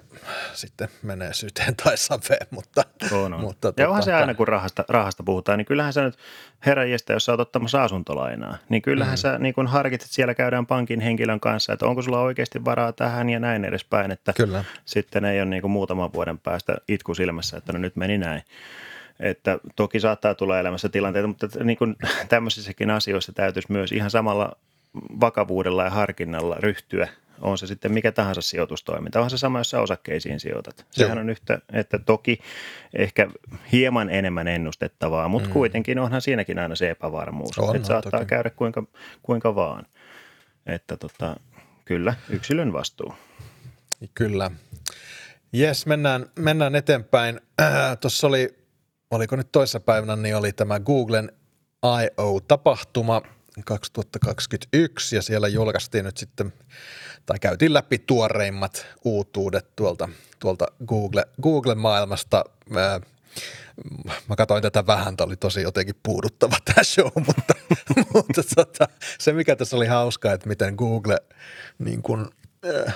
[0.54, 3.42] sitten menee syteen tai saveen, mutta, on, on.
[3.42, 6.18] mutta ja onhan tota, se aina, kun rahasta, rahasta puhutaan, niin kyllähän sä nyt
[6.66, 9.18] herranjestä, jos sä oot ottamassa asuntolainaa, niin kyllähän mm.
[9.18, 13.30] sä niin kun harkitset, siellä käydään pankin henkilön kanssa, että onko sulla oikeasti varaa tähän
[13.30, 14.64] ja näin edespäin, että Kyllä.
[14.86, 18.44] sitten ei ole niin kuin muutaman vuoden päästä itku silmässä, että no nyt meni näin.
[19.20, 21.96] Että toki saattaa tulla elämässä tilanteita, mutta niin kuin
[22.30, 24.58] tämmöisissäkin asioissa täytyisi myös ihan samalla
[25.20, 27.08] vakavuudella ja harkinnalla ryhtyä
[27.42, 29.20] on se sitten mikä tahansa sijoitustoiminta.
[29.20, 30.86] Onhan se sama, jos sä osakkeisiin sijoitat.
[30.92, 32.40] Sehän on yhtä, että toki
[32.94, 33.28] ehkä
[33.72, 35.54] hieman enemmän ennustettavaa, mutta mm.
[35.54, 37.60] kuitenkin onhan siinäkin aina se epävarmuus.
[37.60, 38.26] On, että saattaa toki.
[38.26, 38.84] käydä kuinka,
[39.24, 39.86] kuinka vaan.
[40.66, 41.36] Että tota,
[41.86, 43.14] kyllä, yksilön vastuu.
[44.14, 44.52] Kyllä.
[45.54, 47.42] Jes, mennään, mennään eteenpäin.
[47.62, 48.65] Äh, Tuossa oli
[49.16, 51.32] oliko nyt toissapäivänä, niin oli tämä Googlen
[52.02, 53.22] I.O.-tapahtuma
[53.66, 56.54] 2021 ja siellä julkaistiin nyt sitten,
[57.26, 62.44] tai käytiin läpi tuoreimmat uutuudet tuolta, tuolta Google, Google-maailmasta.
[62.70, 63.00] Mä,
[64.30, 67.54] mä katsoin tätä vähän, tämä oli tosi jotenkin puuduttava tämä show, mutta,
[68.14, 68.88] mutta tota,
[69.20, 71.18] se mikä tässä oli hauskaa, että miten Google
[71.80, 72.45] niin kuin Äh,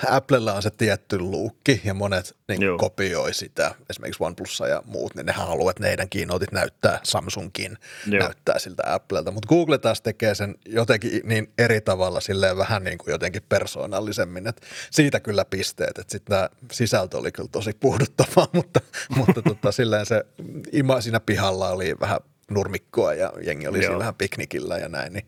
[0.08, 5.26] Applella on se tietty luukki ja monet niin kopioi sitä, esimerkiksi OnePlussa ja muut, niin
[5.26, 8.22] ne haluaa, että heidän keynoteit näyttää Samsungin, Joo.
[8.22, 12.98] näyttää siltä Applelta, mutta Google taas tekee sen jotenkin niin eri tavalla silleen vähän niin
[12.98, 18.48] kuin jotenkin persoonallisemmin, että siitä kyllä pisteet, että sitten tämä sisältö oli kyllä tosi puhduttavaa,
[18.54, 18.80] mutta,
[19.16, 20.24] mutta tota, silleen se
[20.72, 23.82] ima siinä pihalla oli vähän nurmikkoa ja jengi oli Joo.
[23.82, 25.12] siinä vähän piknikillä ja näin.
[25.12, 25.26] Niin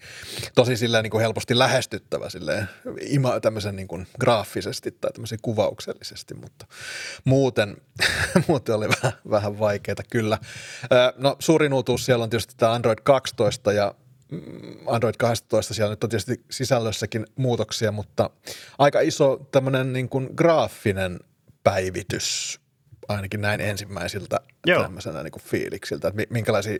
[0.54, 2.68] tosi silleen niin kuin helposti lähestyttävä silleen,
[3.00, 6.66] ima, tämmöisen niin kuin graafisesti tai tämmöisen kuvauksellisesti, mutta
[7.24, 7.76] muuten,
[8.48, 10.38] muuten oli vähän, vähän vaikeaa kyllä.
[11.16, 13.94] No suurin uutuus siellä on tietysti tämä Android 12 ja
[14.30, 14.40] mm,
[14.86, 18.30] Android 12, siellä nyt on tietysti sisällössäkin muutoksia, mutta
[18.78, 21.20] aika iso tämmöinen niin kuin graafinen
[21.64, 22.61] päivitys
[23.08, 24.82] ainakin näin ensimmäisiltä Joo.
[24.82, 26.78] tämmöisenä niin kuin fiiliksiltä, että minkälaisia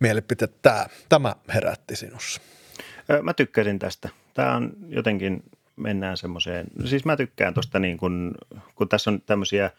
[0.00, 2.40] mielipiteitä tämä, tämä herätti sinussa?
[3.22, 4.08] Mä tykkäsin tästä.
[4.34, 5.42] Tämä on jotenkin,
[5.76, 8.34] mennään semmoiseen, siis mä tykkään tuosta niin kuin,
[8.74, 9.70] kun tässä on tämmöisiä,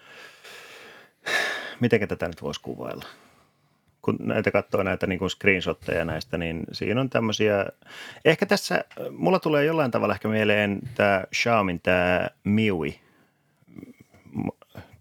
[1.80, 3.06] miten tätä nyt voisi kuvailla?
[4.08, 7.66] kun näitä katsoo näitä niin kuin screenshotteja näistä, niin siinä on tämmöisiä,
[8.26, 13.00] ehkä tässä, mulla tulee jollain tavalla ehkä mieleen tämä Xiaomin tämä MIUI,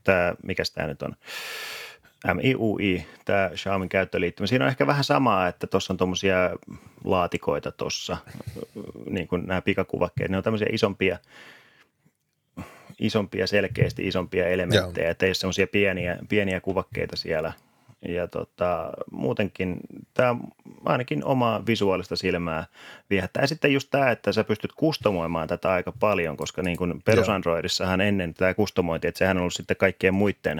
[0.06, 1.16] tämä, mikä tämä nyt on,
[2.34, 4.46] MIUI, tämä Xiaomin käyttöliittymä.
[4.46, 6.36] Siinä on ehkä vähän samaa, että tuossa on tuommoisia
[7.04, 8.16] laatikoita tuossa,
[9.10, 11.18] niin kuin nämä pikakuvakkeet, ne on tämmöisiä isompia,
[12.98, 17.52] isompia, selkeästi isompia elementtejä, että ei ole semmoisia pieniä, pieniä kuvakkeita siellä–
[18.08, 19.80] ja tota, muutenkin
[20.14, 20.36] tämä
[20.84, 22.66] ainakin omaa visuaalista silmää
[23.10, 23.42] viehättää.
[23.42, 28.00] Ja sitten just tämä, että sä pystyt kustomoimaan tätä aika paljon, koska niin kuin perusandroidissahan
[28.00, 30.58] ennen tämä kustomointi, että sehän on ollut sitten kaikkien muiden,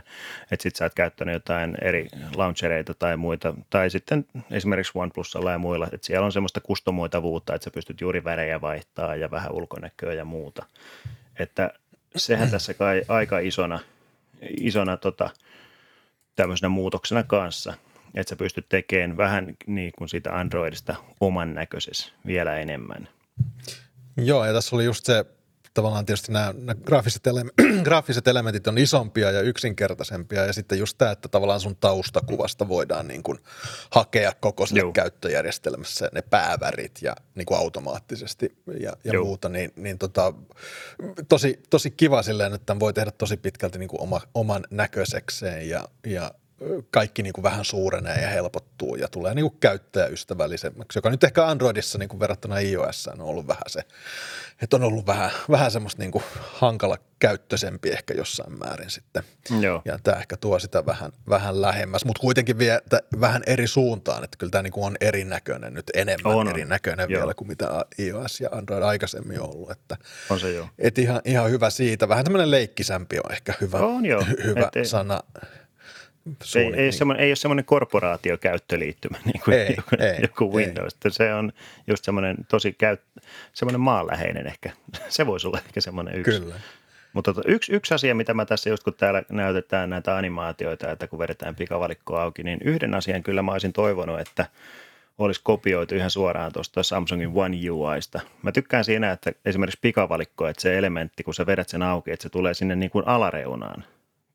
[0.52, 5.58] että sitten sä oot käyttänyt jotain eri launchereita tai muita, tai sitten esimerkiksi OnePlusalla ja
[5.58, 10.12] muilla, että siellä on semmoista kustomoitavuutta, että sä pystyt juuri värejä vaihtaa ja vähän ulkonäköä
[10.12, 10.66] ja muuta.
[11.38, 11.70] Että
[12.16, 13.78] sehän tässä kai aika isona,
[14.60, 15.30] isona tota,
[16.36, 17.74] tämmöisenä muutoksena kanssa,
[18.14, 23.08] että sä pystyt tekemään vähän niin kuin siitä Androidista oman näköisessä vielä enemmän.
[24.16, 25.24] Joo, ja tässä oli just se,
[25.76, 30.98] tavallaan tietysti nämä, nämä graafiset, ele- graafiset elementit on isompia ja yksinkertaisempia ja sitten just
[30.98, 33.38] tämä, että tavallaan sun taustakuvasta voidaan niin kuin
[33.90, 39.98] hakea koko sille käyttöjärjestelmässä ne päävärit ja niin kuin automaattisesti ja, ja muuta, niin, niin
[39.98, 40.32] tota,
[41.28, 45.68] tosi, tosi kiva silleen, että tämän voi tehdä tosi pitkälti niin kuin oma, oman näköisekseen
[45.68, 46.30] ja, ja
[46.90, 51.46] kaikki niin kuin vähän suurenee ja helpottuu ja tulee niin kuin käyttäjäystävällisemmäksi, joka nyt ehkä
[51.46, 53.80] Androidissa niin kuin verrattuna iOS on ollut vähän se,
[54.62, 59.22] että on ollut vähän, vähän semmoista niin kuin hankala käyttöisempi ehkä jossain määrin sitten.
[59.60, 59.82] Joo.
[59.84, 62.80] Ja tämä ehkä tuo sitä vähän, vähän lähemmäs, mutta kuitenkin vie
[63.20, 67.20] vähän eri suuntaan, että kyllä tämä niin kuin on erinäköinen nyt enemmän on, erinäköinen joo.
[67.20, 69.70] vielä kuin mitä iOS ja Android aikaisemmin on ollut.
[69.70, 69.96] Että,
[70.30, 70.68] on se joo.
[70.78, 72.08] Että ihan, ihan hyvä siitä.
[72.08, 74.24] Vähän tämmöinen leikkisämpi on ehkä hyvä, on joo.
[74.44, 75.20] hyvä Et, sana.
[75.44, 75.65] Ei,
[76.76, 80.96] ei, semmoinen, ei ole semmoinen korporaatiokäyttöliittymä niin kuin ei, joku, ei, joku Windows.
[81.04, 81.10] Ei.
[81.10, 81.52] Se on
[81.86, 83.00] just semmoinen tosi käyt,
[83.52, 84.70] semmoinen maanläheinen ehkä.
[85.08, 86.40] Se voisi olla ehkä semmoinen yksi.
[86.40, 86.54] Kyllä.
[87.12, 91.06] Mutta tota, yksi, yksi asia, mitä mä tässä just kun täällä näytetään näitä animaatioita, että
[91.06, 94.46] kun vedetään pikavalikkoa auki, niin yhden asian kyllä mä olisin toivonut, että
[95.18, 98.20] olisi kopioitu ihan suoraan tuosta Samsungin One UIsta.
[98.42, 102.22] Mä tykkään siinä, että esimerkiksi pikavalikko, että se elementti, kun sä vedät sen auki, että
[102.22, 103.84] se tulee sinne niin kuin alareunaan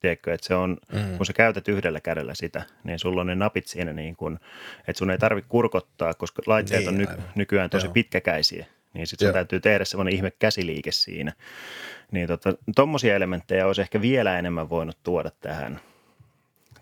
[0.02, 1.18] tiedätkö, että se on, mm.
[1.18, 4.40] kun sä käytät yhdellä kädellä sitä, niin sulla on ne napit siinä niin kuin,
[4.88, 7.94] että sun ei tarvitse kurkottaa, koska laitteet niin, on ny, nykyään tosi Joo.
[7.94, 11.34] pitkäkäisiä, niin sitten sun täytyy tehdä semmoinen ihme käsiliike siinä.
[12.12, 12.28] Niin
[12.76, 15.80] tuommoisia tota, elementtejä olisi ehkä vielä enemmän voinut tuoda tähän,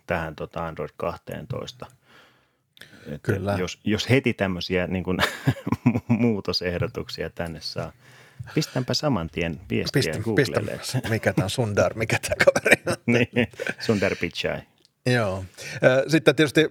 [0.08, 1.86] tähän tota Android 12.
[3.08, 3.56] Että Kyllä.
[3.60, 5.18] Jos, jos heti tämmöisiä niin kuin,
[6.08, 7.92] muutosehdotuksia tänne saa–
[8.54, 10.78] Pistänpä saman tien viestiä Pistä, Googlelle.
[10.78, 12.96] Pistä, mikä tämä Sundar, mikä tämä kaveri on.
[13.14, 13.48] niin,
[13.80, 14.62] Sundar Pichai.
[15.06, 15.46] Joo.
[16.08, 16.70] Sitten tietysti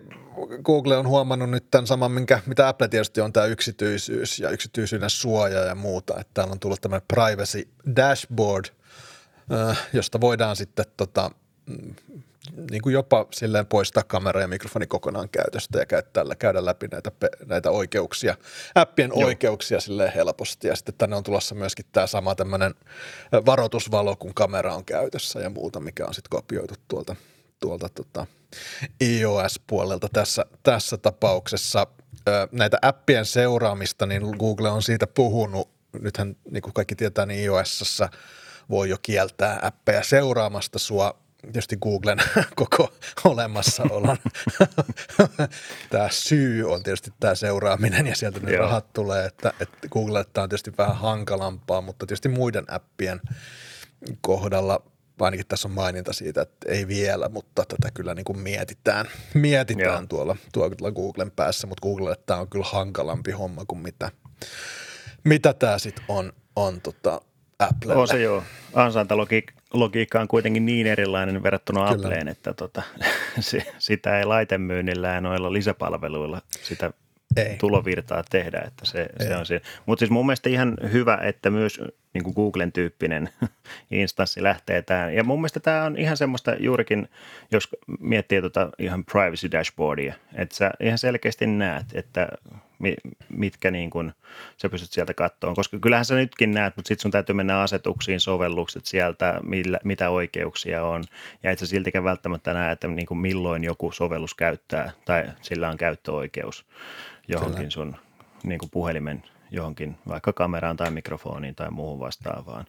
[0.62, 5.10] Google on huomannut nyt tämän saman, minkä, mitä Apple tietysti on tämä yksityisyys ja yksityisyyden
[5.10, 6.20] suoja ja muuta.
[6.20, 8.64] Että täällä on tullut tämmöinen privacy dashboard,
[9.92, 11.30] josta voidaan sitten tota,
[12.70, 17.12] niin kuin jopa silleen poistaa kamera ja mikrofoni kokonaan käytöstä ja käyttää, käydä läpi näitä,
[17.46, 18.36] näitä oikeuksia,
[18.74, 19.26] appien Joo.
[19.26, 20.68] oikeuksia silleen helposti.
[20.68, 22.74] Ja sitten tänne on tulossa myöskin tämä sama tämmöinen
[23.46, 27.16] varoitusvalo, kun kamera on käytössä ja muuta, mikä on sitten kopioitu tuolta,
[27.60, 28.26] tuolta tota
[29.00, 31.86] iOS-puolelta tässä, tässä tapauksessa.
[32.52, 35.70] Näitä appien seuraamista, niin Google on siitä puhunut.
[36.00, 38.08] Nythän, niin kuin kaikki tietää, niin iOSssä
[38.70, 42.18] voi jo kieltää appeja seuraamasta sua tietysti Googlen
[42.54, 42.92] koko
[43.24, 44.16] olemassaolon.
[45.90, 50.42] Tämä syy on tietysti tämä seuraaminen ja sieltä ne rahat tulee, että, että Google tämä
[50.42, 53.20] on tietysti vähän hankalampaa, mutta tietysti muiden appien
[54.20, 54.82] kohdalla
[55.20, 60.08] ainakin tässä on maininta siitä, että ei vielä, mutta tätä kyllä niin kuin mietitään, mietitään
[60.08, 64.10] tuolla, tuolla Googlen päässä, mutta Googlelle tämä on kyllä hankalampi homma kuin mitä,
[65.24, 67.20] mitä tämä sitten on, on tota
[67.58, 68.00] Applelle.
[68.00, 68.42] On se joo.
[68.74, 71.94] Ansaintalogiikka on kuitenkin niin erilainen verrattuna Kyllä.
[71.94, 72.82] Appleen, että tota,
[73.40, 76.92] se, sitä ei laitemyynnillä ja noilla lisäpalveluilla sitä
[77.36, 77.56] ei.
[77.56, 79.64] tulovirtaa tehdä, että se, se on siinä.
[79.86, 81.80] Mutta siis mun mielestä ihan hyvä, että myös
[82.14, 83.28] niin kuin Googlen tyyppinen
[83.90, 85.14] instanssi lähtee tähän.
[85.14, 87.08] Ja mun mielestä tämä on ihan semmoista juurikin,
[87.52, 87.68] jos
[88.00, 92.28] miettii tota ihan privacy dashboardia, että sä ihan selkeästi näet, että
[93.28, 94.12] mitkä niin kuin
[94.56, 95.54] sä pystyt sieltä kattoon.
[95.54, 100.10] Koska kyllähän sä nytkin näet, mutta sitten sun täytyy mennä asetuksiin, sovellukset sieltä, millä, mitä
[100.10, 101.04] oikeuksia on.
[101.42, 105.68] Ja et sä siltikään välttämättä näe, että niin kuin milloin joku sovellus käyttää tai sillä
[105.68, 106.66] on käyttöoikeus
[107.28, 107.70] johonkin Kyllä.
[107.70, 107.96] sun
[108.42, 112.66] niin kuin puhelimen johonkin, vaikka kameraan tai mikrofoniin tai muuhun vastaavaan.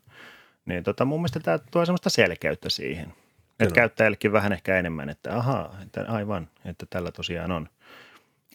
[0.66, 3.14] Niin tota, mun mielestä tämä tuo semmoista selkeyttä siihen.
[3.60, 7.70] Että käyttäjällekin vähän ehkä enemmän, että ahaa, että aivan, että tällä tosiaan on–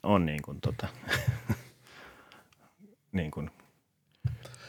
[0.04, 0.88] on niin kuin, tota,
[3.12, 3.50] niin kuin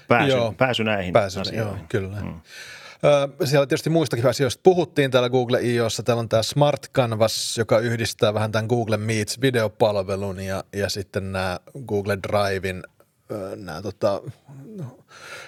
[0.08, 0.54] pääsy, Joo.
[0.58, 1.68] pääsy näihin Pääsy, asioihin.
[1.68, 2.22] joo, kyllä.
[2.22, 2.42] Mm.
[3.44, 6.04] Siellä tietysti muistakin asioista puhuttiin täällä Google IOssa.
[6.04, 11.32] Täällä on tämä Smart Canvas, joka yhdistää vähän tämän Google Meets videopalvelun ja, ja sitten
[11.32, 12.84] nämä Google Drivein
[13.56, 14.22] nämä, tota,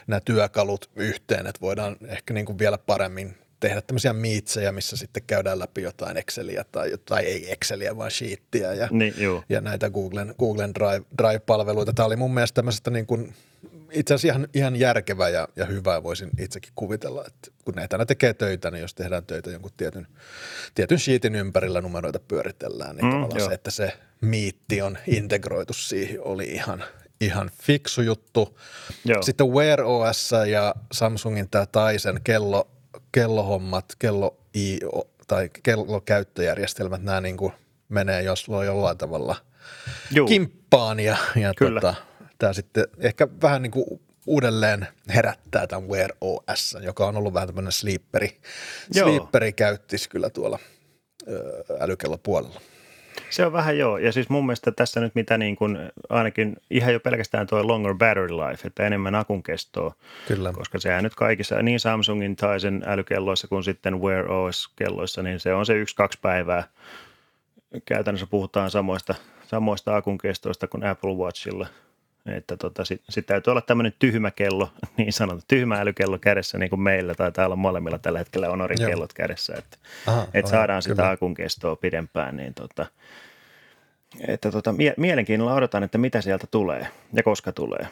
[0.07, 5.23] nämä työkalut yhteen, että voidaan ehkä niin kuin vielä paremmin tehdä tämmöisiä meetsejä, missä sitten
[5.27, 9.13] käydään läpi jotain Exceliä tai, tai ei Exceliä, vaan Sheetia ja, Niin,
[9.49, 11.93] ja näitä Googlen, Googlen Drive, Drive-palveluita.
[11.93, 13.33] Tämä oli mun mielestä tämmöisestä niin kuin,
[13.91, 18.05] itse asiassa ihan, ihan järkevä ja, ja hyvä voisin itsekin kuvitella, että kun näitä aina
[18.05, 20.07] tekee töitä, niin jos tehdään töitä jonkun tietyn,
[20.75, 23.47] tietyn sheetin ympärillä numeroita pyöritellään, niin Mm, tavallaan joo.
[23.49, 26.83] se, että se miitti on integroitu siihen, oli ihan,
[27.21, 28.59] ihan fiksu juttu.
[29.05, 29.21] Joo.
[29.23, 32.67] Sitten Wear OS ja Samsungin tämä Taisen kello,
[33.11, 37.53] kellohommat, kello IO, tai kellokäyttöjärjestelmät, nämä niin kuin
[37.89, 39.35] menee jos jollain tavalla
[40.11, 40.27] Juu.
[40.27, 41.81] kimppaan ja, ja Kyllä.
[41.81, 41.95] tota,
[42.37, 43.85] tämä sitten ehkä vähän niin kuin
[44.25, 48.37] uudelleen herättää tämän Wear OS, joka on ollut vähän tämmöinen sleeperi,
[48.91, 50.59] sleeperi käyttis kyllä tuolla
[51.79, 52.61] älykellopuolella.
[53.29, 53.97] Se on vähän joo.
[53.97, 55.77] Ja siis mun mielestä tässä nyt mitä niin kuin,
[56.09, 59.93] ainakin ihan jo pelkästään tuo longer battery life, että enemmän akun kestoa,
[60.27, 60.53] Kyllä.
[60.53, 65.53] koska sehän nyt kaikissa, niin Samsungin tai sen älykelloissa kuin sitten Wear OS-kelloissa, niin se
[65.53, 66.63] on se yksi-kaksi päivää.
[67.85, 69.15] Käytännössä puhutaan samoista,
[69.47, 71.67] samoista akun kestoista kuin Apple Watchilla.
[72.27, 76.69] Että tota, sitten sit täytyy olla tämmöinen tyhmä kello, niin sanottu tyhmä älykello kädessä, niin
[76.69, 78.89] kuin meillä taitaa olla molemmilla tällä hetkellä Joo.
[78.89, 81.09] kellot kädessä, että Aha, että aivan, saadaan sitä kyllä.
[81.09, 82.85] akun kestoa pidempään, niin tota,
[84.27, 87.87] että tota, mie- mielenkiinnolla odotan, että mitä sieltä tulee ja koska tulee.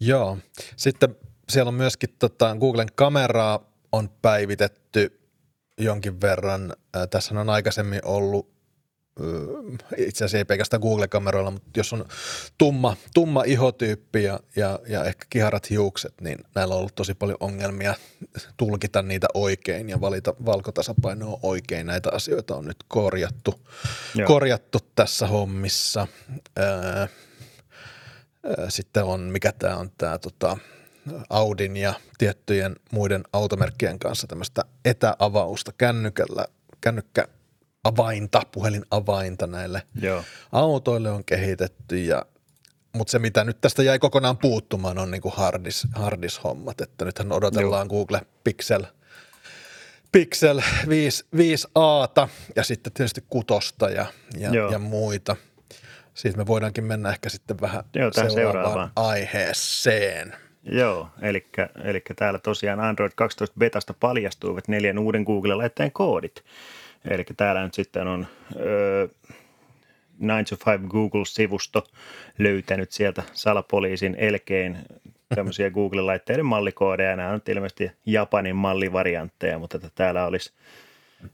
[0.00, 0.38] Joo.
[0.76, 1.16] Sitten
[1.48, 3.60] siellä on myöskin tota, Googlen kameraa
[3.92, 5.20] on päivitetty
[5.78, 6.74] jonkin verran.
[6.96, 8.53] Äh, Tässä on aikaisemmin ollut
[9.98, 12.04] itse asiassa ei pelkästään Google-kameroilla, mutta jos on
[12.58, 17.36] tumma, tumma ihotyyppi ja, ja, ja ehkä kiharat hiukset, niin näillä on ollut tosi paljon
[17.40, 17.94] ongelmia
[18.56, 21.86] tulkita niitä oikein ja valita valkotasapainoa oikein.
[21.86, 23.60] Näitä asioita on nyt korjattu,
[24.14, 24.26] Joo.
[24.26, 26.06] korjattu tässä hommissa.
[26.58, 27.06] Öö,
[28.68, 30.56] Sitten on, mikä tämä on, tämä tota,
[31.30, 36.46] Audin ja tiettyjen muiden automerkkien kanssa tämmöistä etäavausta kännykällä,
[37.84, 40.24] kännykkäavainta, puhelinavainta näille Joo.
[40.52, 42.26] autoille on kehitetty ja
[42.92, 46.80] mutta se, mitä nyt tästä jäi kokonaan puuttumaan, on niinku hardis, hardis-hommat.
[46.80, 48.84] Että nythän odotellaan Google Pixel,
[50.12, 54.06] Pixel 5, 5a ja sitten tietysti kutosta ja,
[54.38, 54.70] ja, Joo.
[54.70, 55.36] ja muita.
[56.14, 58.90] Siitä me voidaankin mennä ehkä sitten vähän Joo, seuraavaan seuraavaan.
[58.96, 60.34] aiheeseen.
[60.62, 61.46] Joo, eli,
[61.84, 66.44] eli täällä tosiaan Android 12 betasta paljastuivat neljän uuden Google-laitteen koodit.
[67.10, 68.26] Eli täällä nyt sitten on
[68.56, 69.08] ö,
[70.20, 71.86] 9 to 5 Google-sivusto
[72.38, 74.78] löytänyt sieltä salapoliisin elkein
[75.34, 77.16] tämmöisiä Google-laitteiden mallikoodeja.
[77.16, 80.52] Nämä on ilmeisesti Japanin mallivariantteja, mutta että täällä olisi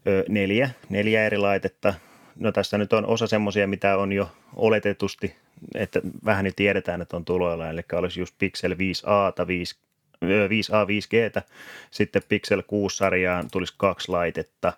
[0.06, 1.94] ö, neljä, neljä eri laitetta.
[2.36, 5.36] No tässä nyt on osa semmoisia, mitä on jo oletetusti,
[5.74, 9.76] että vähän nyt tiedetään, että on tuloilla, eli olisi just Pixel 5a, 5,
[10.24, 11.42] ö, 5a, 5G,
[11.90, 14.72] sitten Pixel 6-sarjaan tulisi kaksi laitetta,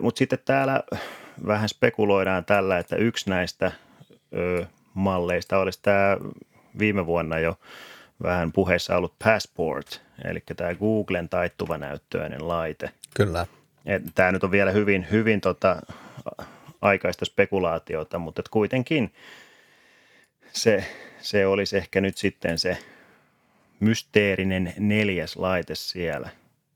[0.00, 0.82] mutta sitten täällä
[1.46, 3.72] vähän spekuloidaan tällä, että yksi näistä
[4.34, 6.16] ö, malleista olisi tämä
[6.78, 7.58] viime vuonna jo
[8.22, 12.90] vähän puheessa ollut Passport, eli tämä Googlen taittuva näyttöinen laite.
[13.14, 13.46] Kyllä.
[14.14, 15.76] Tämä nyt on vielä hyvin, hyvin tota,
[16.82, 19.12] aikaista spekulaatiota, mutta et kuitenkin
[20.52, 20.84] se,
[21.20, 22.78] se olisi ehkä nyt sitten se
[23.80, 26.28] mysteerinen neljäs laite siellä.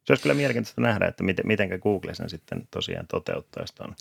[0.09, 3.94] Se olisi kyllä mielenkiintoista nähdä, että miten, mitenkä Google sen sitten tosiaan toteuttaisi tuon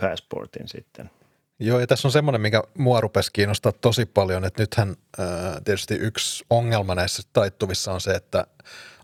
[0.00, 1.10] passportin sitten.
[1.58, 5.94] Joo, ja tässä on semmoinen, mikä mua rupesi kiinnostaa tosi paljon, että nythän ää, tietysti
[5.94, 8.46] yksi ongelma näissä taittuvissa on se, että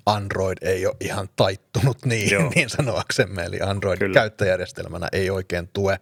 [0.07, 2.53] Android ei ole ihan taittunut niin, Joo.
[2.55, 4.15] niin sanoaksemme, eli Android Kyllä.
[4.15, 6.01] käyttöjärjestelmänä ei oikein tue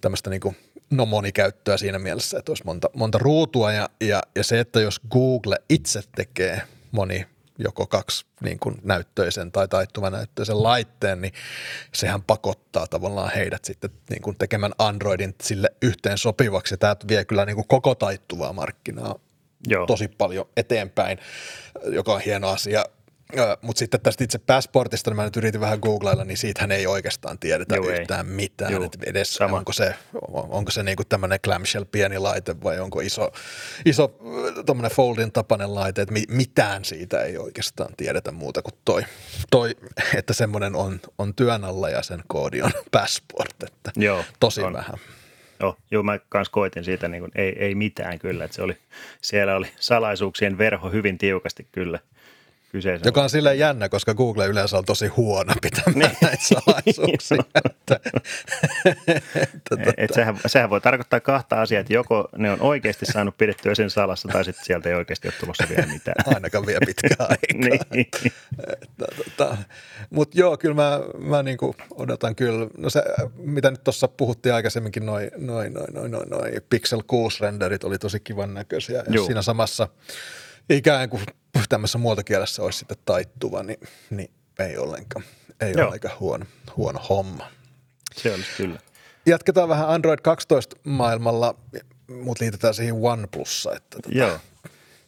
[0.00, 0.56] tämmöistä niin
[0.90, 5.00] no monikäyttöä siinä mielessä, että olisi monta, monta ruutua, ja, ja, ja se, että jos
[5.10, 7.26] Google itse tekee moni
[7.58, 11.32] joko kaksi niin kuin näyttöisen tai taittuvan näyttöisen laitteen, niin
[11.94, 16.74] sehän pakottaa tavallaan heidät sitten niin kuin tekemään Androidin sille yhteen sopivaksi.
[16.74, 19.14] Ja tämä vie kyllä niin kuin koko taittuvaa markkinaa
[19.66, 19.86] Joo.
[19.86, 21.18] tosi paljon eteenpäin,
[21.86, 22.84] joka on hieno asia.
[23.62, 27.38] Mutta sitten tästä itse passportista, niin mä nyt yritin vähän googlailla, niin siitähän ei oikeastaan
[27.38, 28.00] tiedetä Joo, ei.
[28.00, 28.72] yhtään mitään.
[28.72, 29.56] Joo, Et edes sama.
[29.56, 29.94] onko se,
[30.32, 33.32] onko se niinku tämmöinen clamshell pieni laite vai onko iso,
[33.86, 34.18] iso
[34.66, 39.02] tommonen foldin tapainen laite, että mi- mitään siitä ei oikeastaan tiedetä muuta kuin toi,
[39.50, 39.76] toi
[40.16, 44.72] että semmoinen on, on työn alla ja sen koodi on passport, että Joo, tosi on.
[44.72, 44.94] vähän.
[45.60, 48.44] Joo, joo mä kanssa koitin siitä, niin kuin, ei, ei mitään kyllä.
[48.44, 48.78] Että se oli,
[49.20, 51.98] siellä oli salaisuuksien verho hyvin tiukasti kyllä
[52.72, 53.06] kyseisen.
[53.06, 56.16] Joka on silleen jännä, koska Google yleensä on tosi huono pitämään niin.
[56.22, 57.42] näitä salaisuuksia.
[57.64, 58.00] että,
[59.42, 63.74] että, et sehän, sehän voi tarkoittaa kahta asiaa, että joko ne on oikeasti saanut pidettyä
[63.74, 66.34] sen salassa, tai sitten sieltä ei oikeasti ole tulossa vielä mitään.
[66.34, 67.86] Ainakaan vielä pitkään aikaa.
[67.94, 68.10] niin.
[68.98, 69.56] tota,
[70.10, 73.02] Mutta joo, kyllä mä, mä niinku odotan kyllä, no se,
[73.36, 77.98] mitä nyt tuossa puhuttiin aikaisemminkin, noin noi, noi, noi, noi, noi Pixel 6 renderit oli
[77.98, 79.88] tosi kivan näköisiä, ja siinä samassa
[80.70, 81.22] ikään kuin
[81.68, 85.24] tämmöisessä muotokielessä olisi sitten taittuva, niin, niin ei ollenkaan.
[85.60, 85.84] Ei Joo.
[85.84, 86.46] ole aika huono,
[86.76, 87.46] huono homma.
[88.14, 88.78] Se olisi kyllä.
[89.26, 91.54] Jatketaan vähän Android 12 maailmalla,
[92.08, 93.76] mutta liitetään siihen OnePlussa.
[93.76, 94.18] Että tota...
[94.18, 94.38] Joo.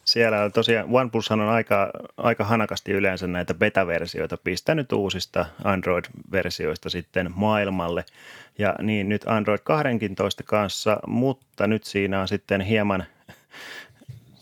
[0.05, 7.31] Siellä on tosiaan, OnePlushan on aika, aika hanakasti yleensä näitä beta-versioita pistänyt uusista Android-versioista sitten
[7.35, 8.05] maailmalle.
[8.57, 13.05] Ja niin nyt Android 12 kanssa, mutta nyt siinä on sitten hieman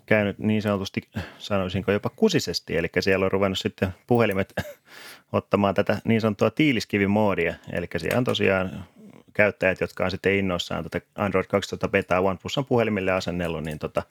[0.09, 1.01] käynyt niin sanotusti,
[1.37, 4.53] sanoisinko jopa kusisesti, eli siellä on ruvennut sitten puhelimet
[5.33, 8.85] ottamaan tätä niin sanottua tiiliskivimoodia, eli siellä on tosiaan
[9.33, 14.03] käyttäjät, jotka on sitten innoissaan tätä Android 12 betaa OnePlusan puhelimille asennellut, niin tota,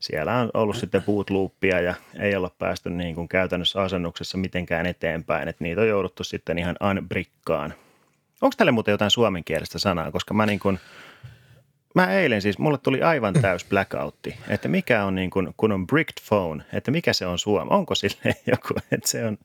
[0.00, 4.86] siellä on ollut sitten boot loopia ja ei olla päästy niin kuin käytännössä asennuksessa mitenkään
[4.86, 7.74] eteenpäin, että niitä on jouduttu sitten ihan unbrikkaan.
[8.40, 10.78] Onko tälle muuten jotain suomenkielistä sanaa, koska mä niin kuin–
[11.94, 15.86] Mä eilen siis, mulle tuli aivan täys blackoutti, että mikä on niin kuin, kun on
[15.86, 18.16] bricked phone, että mikä se on Suomi, onko sille
[18.52, 19.38] joku, että se on...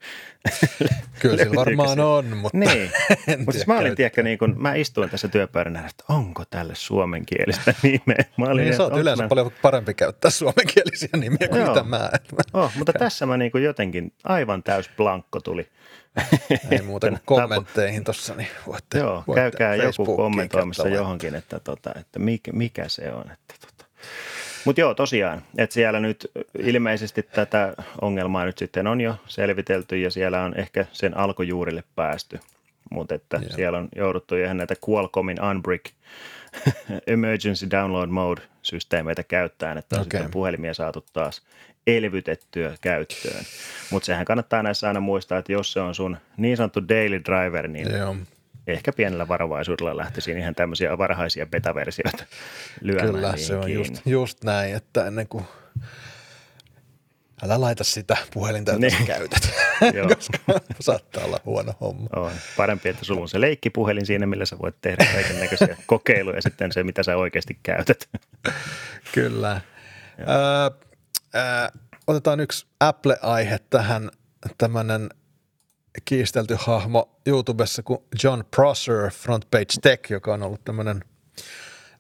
[1.20, 2.92] Kyllä sillä varmaan on, mutta Niin,
[3.38, 7.74] mutta siis mä olin, tiedäkö, niin kuin, mä istuin tässä työpöydän että onko tälle suomenkielistä
[7.84, 8.26] nimeä.
[8.38, 9.30] Mä olin, niin, sä oot yleensä mä...
[9.30, 11.68] paljon parempi käyttää suomenkielisiä nimiä kuin Joo.
[11.68, 12.10] mitä mä.
[12.54, 15.68] Oh, mutta tässä mä niin kuin jotenkin aivan täys blankko tuli.
[16.72, 21.92] Ei muuta kuin kommentteihin tuossa, niin voitte, Joo, voitte käykää joku kommentoimassa johonkin, että, tota,
[22.00, 23.32] että mikä, mikä se on.
[23.32, 23.86] Että tota.
[24.66, 30.12] Mutta joo, tosiaan, että siellä nyt ilmeisesti tätä ongelmaa nyt sitten on jo selvitelty ja
[30.12, 32.40] siellä on ehkä sen alkujuurille päästy.
[32.92, 33.56] Mutta että yeah.
[33.56, 35.86] siellä on jouduttu ihan näitä Qualcommin Unbrick
[37.08, 40.20] Emergency Download Mode-systeemeitä käyttämään, että on okay.
[40.20, 41.42] sitten puhelimia saatu taas
[41.88, 43.44] elvytettyä käyttöön.
[43.92, 47.68] Mutta sehän kannattaa näissä aina muistaa, että jos se on sun niin sanottu daily driver,
[47.68, 48.16] niin Joo.
[48.68, 52.26] ehkä pienellä varovaisuudella lähtisi ihan tämmöisiä varhaisia beta-versioita
[52.82, 55.46] lyömään Kyllä, se on just, just näin, että ennen kuin
[57.44, 59.06] älä laita sitä puhelinta, jota niin.
[59.06, 59.50] käytät,
[60.16, 60.38] koska
[60.80, 62.08] saattaa olla huono homma.
[62.16, 62.32] On.
[62.58, 66.42] Parempi, että sulla on se leikkipuhelin siinä, millä sä voit tehdä kaiken näköisiä kokeiluja ja
[66.42, 68.10] sitten se, mitä sä oikeasti käytät.
[69.14, 69.62] Kyllä.
[70.20, 70.87] Ö,
[71.38, 71.72] Äh,
[72.08, 74.10] otetaan yksi Apple-aihe tähän,
[74.58, 75.10] tämmöinen
[76.06, 81.04] kiistelty hahmo YouTubessa kuin John Prosser, Frontpage Tech, joka on ollut tämmöinen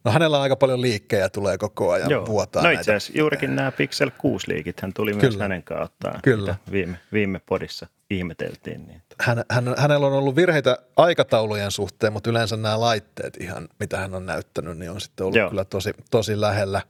[0.03, 2.25] No hänellä on aika paljon liikkejä tulee koko ajan Joo.
[2.25, 5.21] vuotaa No itse asiassa juurikin nämä Pixel 6 liikit, hän tuli Kyllä.
[5.23, 6.55] myös hänen kauttaan, Kyllä.
[6.71, 8.87] viime, viime podissa ihmeteltiin.
[8.87, 9.01] Niin.
[9.21, 14.15] Hän, hän, hänellä on ollut virheitä aikataulujen suhteen, mutta yleensä nämä laitteet ihan, mitä hän
[14.15, 15.49] on näyttänyt, niin on sitten ollut Joo.
[15.49, 16.81] kyllä tosi, tosi lähellä,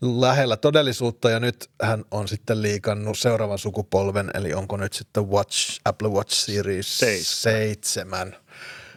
[0.00, 1.30] lähellä todellisuutta.
[1.30, 6.32] Ja nyt hän on sitten liikannut seuraavan sukupolven, eli onko nyt sitten Watch, Apple Watch
[6.32, 8.36] Series 7,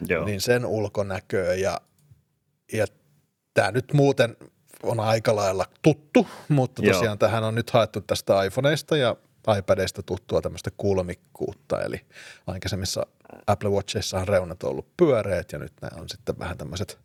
[0.07, 0.25] Joo.
[0.25, 1.81] niin sen ulkonäköä ja,
[2.73, 2.85] ja
[3.53, 4.37] tämä nyt muuten
[4.83, 7.15] on aika lailla tuttu, mutta tosiaan Joo.
[7.15, 9.15] tähän on nyt haettu tästä iPhoneista ja
[9.57, 12.01] iPadista tuttua tämmöistä kulmikkuutta, eli
[12.47, 13.05] aikaisemmissa
[13.47, 16.99] Apple Watcheissa reunat on ollut pyöreät ja nyt nämä on sitten vähän tämmöiset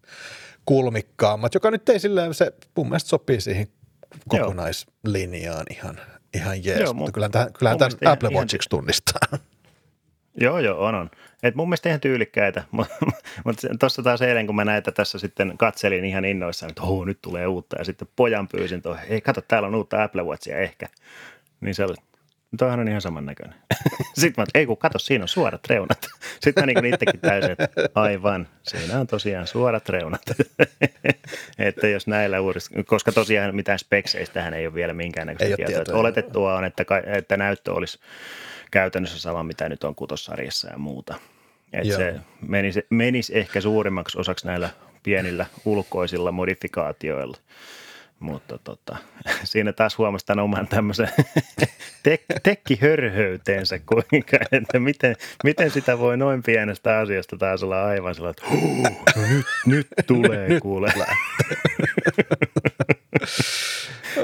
[0.65, 3.67] kulmikkaammat, joka nyt ei silleen, se mun mielestä sopii siihen
[4.29, 6.01] kokonaislinjaan ihan,
[6.35, 9.39] ihan jees, Joo, mutta kyllähän, tämän, kyllähän tämän Apple Watchiksi tunnistaa.
[10.41, 11.11] Joo, joo, on, on.
[11.43, 12.65] Et mun mielestä ihan tyylikkäitä,
[13.45, 17.47] mutta tuossa taas eilen, kun mä näitä tässä sitten katselin ihan innoissaan, että nyt tulee
[17.47, 20.89] uutta, ja sitten pojan pyysin tuohon, ei kato, täällä on uutta Apple Watchia ehkä.
[21.61, 21.95] Niin se oli,
[22.57, 23.55] Toihan on ihan samannäköinen.
[24.21, 26.09] Sitten mä, ei kun kato, siinä on suorat reunat.
[26.45, 30.23] Sitten mä niin itsekin täysin, että aivan, siinä on tosiaan suorat reunat.
[31.59, 32.71] että jos näillä uudist...
[32.87, 35.75] koska tosiaan mitään spekseistähän ei ole vielä minkäännäköistä tietoa.
[35.75, 36.01] tietoa.
[36.01, 37.99] Oletettua on, että, että näyttö olisi
[38.71, 41.15] käytännössä sama, mitä nyt on kutossarjassa ja muuta.
[41.73, 44.71] Että se menisi, menisi ehkä suurimmaksi osaksi näillä
[45.03, 47.37] pienillä ulkoisilla modifikaatioilla.
[48.21, 48.97] Mutta tota,
[49.45, 51.09] siinä taas huomasi tämän oman tämmöisen
[52.03, 58.45] tek, tekkihörhöyteensä, kuinka, että miten, miten sitä voi noin pienestä asiasta taas olla aivan sellainen,
[58.87, 60.93] että no nyt, nyt tulee kuule.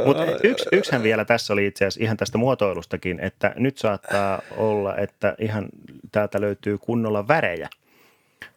[0.07, 4.97] Mutta yksi, yksihän vielä tässä oli itse asiassa ihan tästä muotoilustakin, että nyt saattaa olla,
[4.97, 5.69] että ihan
[6.13, 7.69] täältä löytyy kunnolla värejä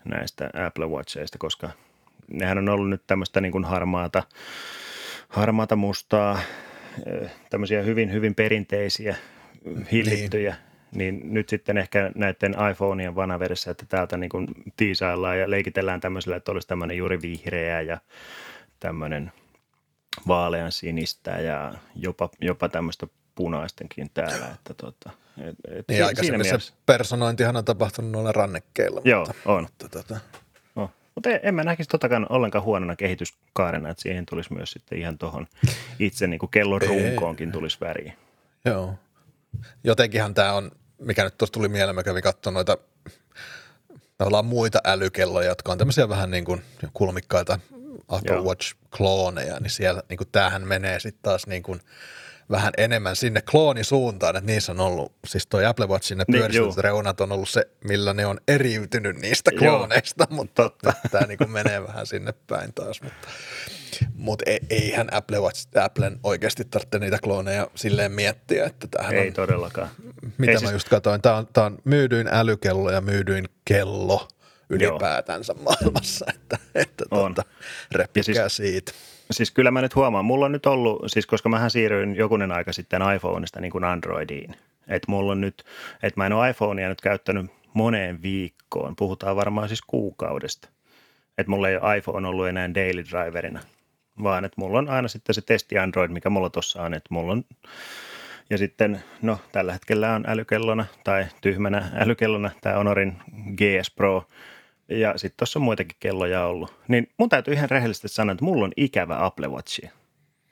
[0.06, 1.70] näistä Apple Watcheista, koska
[2.28, 4.24] nehän on ollut nyt tämmöistä niin kuin harmaata,
[5.30, 6.40] harmaata mustaa,
[7.50, 9.16] tämmöisiä hyvin, hyvin perinteisiä,
[9.92, 10.56] hillittyjä.
[10.92, 11.20] Niin.
[11.20, 14.48] niin nyt sitten ehkä näiden iPhoneien vanaverissa, että täältä niin kuin
[14.78, 17.98] tiisaillaan ja leikitellään tämmöisellä, että olisi tämmöinen juuri vihreä ja
[18.80, 19.32] tämmöinen
[20.28, 24.48] vaalean sinistä ja jopa, jopa tämmöistä punaistenkin täällä.
[24.54, 26.74] Että tota, et, et niin aikaisemmin se mielessä...
[26.86, 29.02] personointihan on tapahtunut noilla rannekkeilla.
[29.04, 29.64] Joo, mutta, on.
[29.64, 30.20] Mutta, tota...
[31.18, 35.18] mutta en, en mä näkisi totakaan ollenkaan huonona kehityskaarena, että siihen tulisi myös sitten ihan
[35.18, 35.48] tuohon
[36.00, 38.14] itse niin kuin kellon runkoonkin tulisi väriä.
[38.66, 38.96] Joo.
[39.84, 42.78] Jotenkinhan tämä on, mikä nyt tuossa tuli mieleen, mä kävin katsomaan noita
[44.18, 46.62] tavallaan muita älykelloja, jotka on tämmöisiä vähän niin kuin
[46.94, 47.60] kulmikkaita
[48.08, 51.82] Apple Watch-klooneja, niin siellä niin kuin tämähän menee sitten taas niin kuin–
[52.52, 56.84] vähän enemmän sinne kloonisuuntaan, että niissä on ollut, siis toi Apple Watchin ne pyöristetyt niin,
[56.84, 60.36] reunat on ollut se, millä ne on eriytynyt niistä klooneista, joo.
[60.40, 60.72] mutta
[61.12, 63.28] tämä niin menee vähän sinne päin taas, mutta,
[64.16, 69.28] mutta e, eihän Apple Watch, Applen oikeasti tarvitse niitä klooneja silleen miettiä, että tämähän Ei
[69.28, 69.90] on, todellakaan.
[70.38, 70.72] Mitä Ei mä siis...
[70.72, 74.28] just katsoin, tämä on, tämä on myydyin älykello ja myydyin kello
[74.70, 75.64] ylipäätänsä Joo.
[75.64, 77.44] maailmassa, että, että tuota,
[77.92, 78.92] reppikää siis, siitä
[79.32, 82.74] siis kyllä mä nyt huomaan, mulla on nyt ollut, siis koska mähän siirryin jokunen aika
[82.74, 84.56] sitten iPhoneista niin kuin Androidiin.
[84.88, 85.64] Että mulla on nyt,
[86.04, 90.70] että mä en ole iPhonea nyt käyttänyt moneen viikkoon, puhutaan varmaan siis kuukaudesta.
[91.38, 93.60] Että mulla ei ole iPhone ollut enää daily driverina,
[94.24, 97.32] vaan että mulla on aina sitten se testi Android, mikä mulla tuossa on, että mulla
[97.32, 97.44] on
[98.50, 103.18] ja sitten, no tällä hetkellä on älykellona tai tyhmänä älykellona tämä Honorin
[103.58, 104.24] GS Pro–
[104.90, 106.74] ja sitten tuossa on muitakin kelloja ollut.
[106.88, 109.88] Niin mun täytyy ihan rehellisesti sanoa, että mulla on ikävä Apple Watch.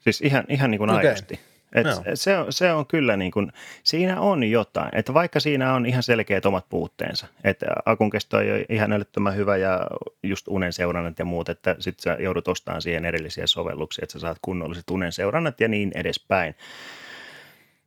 [0.00, 1.06] Siis ihan, ihan niin kuin okay.
[1.06, 1.40] aidosti.
[1.74, 2.02] Et no.
[2.14, 6.02] se, on, se on kyllä niin kuin, siinä on jotain, että vaikka siinä on ihan
[6.02, 9.86] selkeät omat puutteensa, että akun kesto ei ole ihan älyttömän hyvä ja
[10.22, 14.18] just unen seurannat ja muut, että sitten sä joudut ostamaan siihen erillisiä sovelluksia, että sä
[14.18, 16.54] saat kunnolliset unen seurannat ja niin edespäin.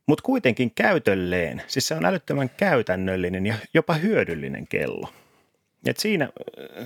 [0.06, 5.08] Mutta kuitenkin käytölleen, siis se on älyttömän käytännöllinen ja jopa hyödyllinen kello.
[5.86, 6.30] Et siinä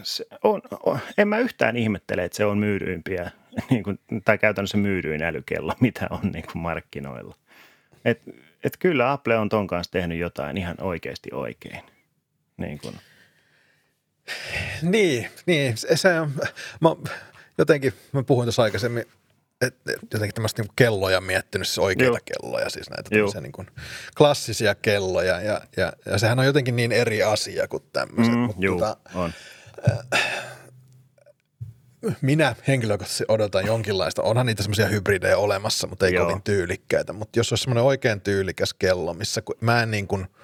[0.03, 3.31] se on, on, en mä yhtään ihmettele, että se on myydyimpiä,
[3.71, 7.35] niin kuin, tai käytännössä myydyin älykello, mitä on niin kuin markkinoilla.
[8.05, 8.23] Et,
[8.65, 11.81] et kyllä Apple on ton kanssa tehnyt jotain ihan oikeasti oikein.
[12.57, 12.95] Niin, kuin.
[14.83, 16.33] niin, niin se on,
[16.81, 16.89] mä,
[17.59, 19.05] jotenkin, mä puhuin tuossa aikaisemmin
[20.13, 22.41] jotenkin tämmöistä niin kelloja miettinyt, siis oikeita Joo.
[22.43, 23.67] kelloja, siis näitä niin kuin
[24.19, 28.35] klassisia kelloja, ja, ja, ja sehän on jotenkin niin eri asia kuin tämmöiset.
[28.35, 29.33] Mm, mutta juu, tota, on.
[29.91, 30.23] Äh,
[32.21, 36.27] minä henkilökohtaisesti odotan jonkinlaista, onhan niitä semmoisia hybridejä olemassa, mutta ei Joo.
[36.27, 40.27] kovin tyylikkäitä, mutta jos olisi semmoinen oikein tyylikäs kello, missä mä en niin kuin–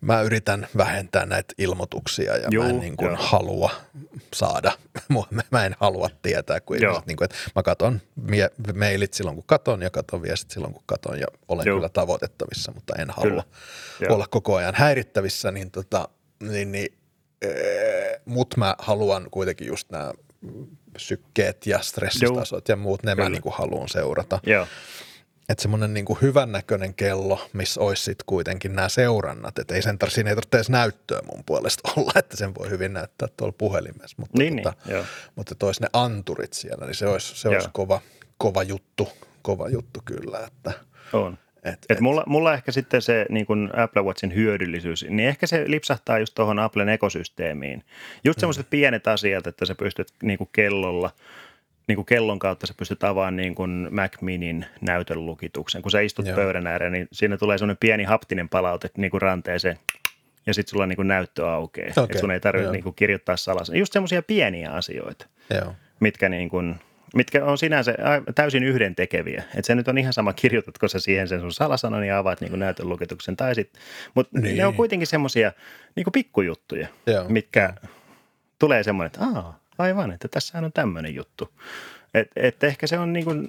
[0.00, 3.70] mä yritän vähentää näitä ilmoituksia ja Juu, mä en niin kuin halua
[4.34, 4.72] saada,
[5.50, 8.00] mä en halua tietää, kun ihmiset, niin kuin, että mä katon
[8.74, 11.76] mailit silloin kun katon ja katon viestit silloin kun katon ja olen Juu.
[11.76, 13.44] kyllä tavoitettavissa, mutta en halua
[13.98, 14.14] kyllä.
[14.14, 16.08] olla koko ajan häirittävissä, niin, tota,
[16.40, 16.98] niin, niin
[18.24, 20.12] mutta mä haluan kuitenkin just nämä
[20.96, 22.72] sykkeet ja stressitasot Joo.
[22.72, 23.24] ja muut, ne kyllä.
[23.24, 24.40] mä niin kuin haluan seurata.
[24.46, 24.66] Joo
[25.48, 29.98] että semmoinen niin kuin hyvännäköinen kello, missä olisi sitten kuitenkin nämä seurannat, että ei sen
[30.04, 33.54] tar- siinä ei tarvitse edes näyttöä mun puolesta olla, että sen voi hyvin näyttää tuolla
[33.58, 35.04] puhelimessa, mutta, niin, tota, niin,
[35.36, 38.00] mutta että olisi ne anturit siellä, niin se olisi, se olisi kova,
[38.38, 39.08] kova juttu,
[39.42, 40.38] kova juttu kyllä.
[40.46, 40.72] Että,
[41.12, 41.38] on.
[41.64, 45.64] Et, et mulla, mulla ehkä sitten se niin kuin Apple Watchin hyödyllisyys, niin ehkä se
[45.66, 47.84] lipsahtaa just tuohon Applen ekosysteemiin.
[48.24, 48.70] Just semmoiset mm.
[48.70, 51.10] pienet asiat, että sä pystyt niin kuin kellolla–
[51.88, 55.82] niin kuin kellon kautta sä pystyt avaamaan niin kuin Mac Minin näytön lukituksen.
[55.82, 56.36] Kun sä istut Joo.
[56.36, 59.78] pöydän ääreen, niin siinä tulee semmoinen pieni haptinen palaute niin kuin ranteeseen
[60.46, 61.92] ja sitten sulla niin kuin näyttö aukeaa.
[61.96, 62.20] Okay.
[62.20, 63.76] Sun ei tarvitse niin kuin kirjoittaa salasen.
[63.76, 65.74] Just semmoisia pieniä asioita, Joo.
[66.00, 66.74] mitkä niin kuin,
[67.14, 67.94] mitkä on sinänsä
[68.34, 69.42] täysin yhdentekeviä.
[69.54, 72.50] Että se nyt on ihan sama, kirjoitatko sä siihen sen sun salasanan ja avaat niin
[72.50, 73.36] kuin näytön lukituksen.
[73.36, 73.70] Tai sit,
[74.14, 74.56] mutta niin.
[74.56, 75.52] ne on kuitenkin semmoisia
[75.96, 77.28] niin pikkujuttuja, Joo.
[77.28, 77.74] mitkä
[78.58, 81.48] tulee semmoinen, että aah, aivan, että tässä on tämmöinen juttu.
[82.14, 83.48] Et, et ehkä se on niin kuin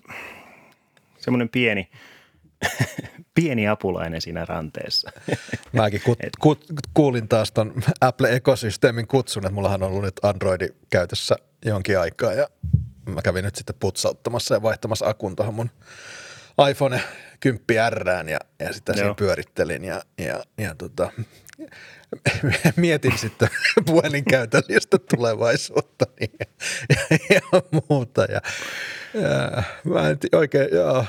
[1.18, 1.90] semmoinen pieni,
[3.36, 5.12] pieni apulainen siinä ranteessa.
[5.74, 6.58] Mäkin ku, ku,
[6.94, 12.48] kuulin taas ton Apple-ekosysteemin kutsun, että mullahan on ollut nyt Androidi käytössä jonkin aikaa ja
[13.06, 15.70] mä kävin nyt sitten putsauttamassa ja vaihtamassa akun tuohon mun
[16.70, 17.02] iPhone
[17.40, 21.12] 10 R ja, ja sitä siinä pyörittelin ja, ja, ja tota,
[22.76, 23.50] mietin sitten
[23.86, 26.32] puhelinkäytöllistä tulevaisuutta niin,
[26.90, 27.42] ja, ja,
[27.90, 28.22] muuta.
[28.22, 28.42] Ja,
[29.14, 31.06] ja, mä en oikein, joo,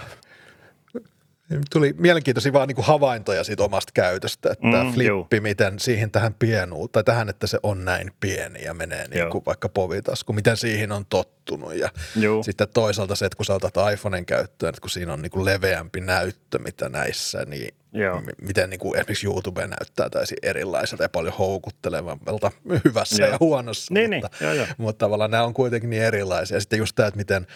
[1.71, 5.27] Tuli mielenkiintoisia vaan niin kuin havaintoja siitä omasta käytöstä, että mm, flippi, juu.
[5.41, 9.45] miten siihen tähän pienuuteen, tai tähän, että se on näin pieni ja menee niin kuin
[9.47, 11.75] vaikka povitasku, miten siihen on tottunut.
[11.75, 12.43] Ja Juu.
[12.43, 15.45] sitten toisaalta se, että kun sä otat iPhoneen käyttöön, että kun siinä on niin kuin
[15.45, 18.21] leveämpi näyttö, mitä näissä, niin Joo.
[18.21, 22.51] m- miten niin kuin esimerkiksi YouTube näyttää täysin erilaiselta ja paljon houkuttelevammalta
[22.85, 23.33] hyvässä Joo.
[23.33, 23.95] ja huonossa.
[23.95, 24.67] Niin, mutta, niin, joo, joo.
[24.79, 26.57] mutta tavallaan nämä on kuitenkin niin erilaisia.
[26.57, 27.47] Ja sitten just tämä, että miten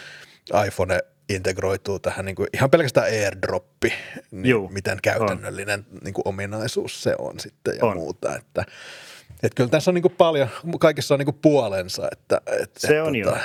[0.67, 3.93] iPhone integroituu tähän niin kuin ihan pelkästään airdroppi,
[4.31, 7.97] niin Juu, miten käytännöllinen niin kuin ominaisuus se on sitten ja On.
[7.97, 8.37] muuta.
[8.37, 8.65] Että,
[9.43, 10.49] että kyllä tässä on niin kuin paljon,
[10.81, 12.09] kaikissa on niin kuin puolensa.
[12.13, 13.39] Että, että, Se on että, joo.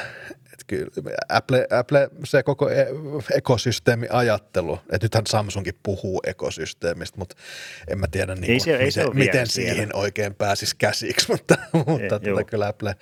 [0.70, 2.88] Kyllä Apple, Apple, se koko e-
[3.36, 7.36] ekosysteemiajattelu, että nythän Samsungin puhuu ekosysteemistä, mutta
[7.88, 9.74] en mä tiedä, niin kuin, se- ei se miten, miten siellä.
[9.74, 12.10] siihen oikein pääsisi käsiksi, mutta, mutta juu.
[12.10, 12.96] tota, kyllä Apple,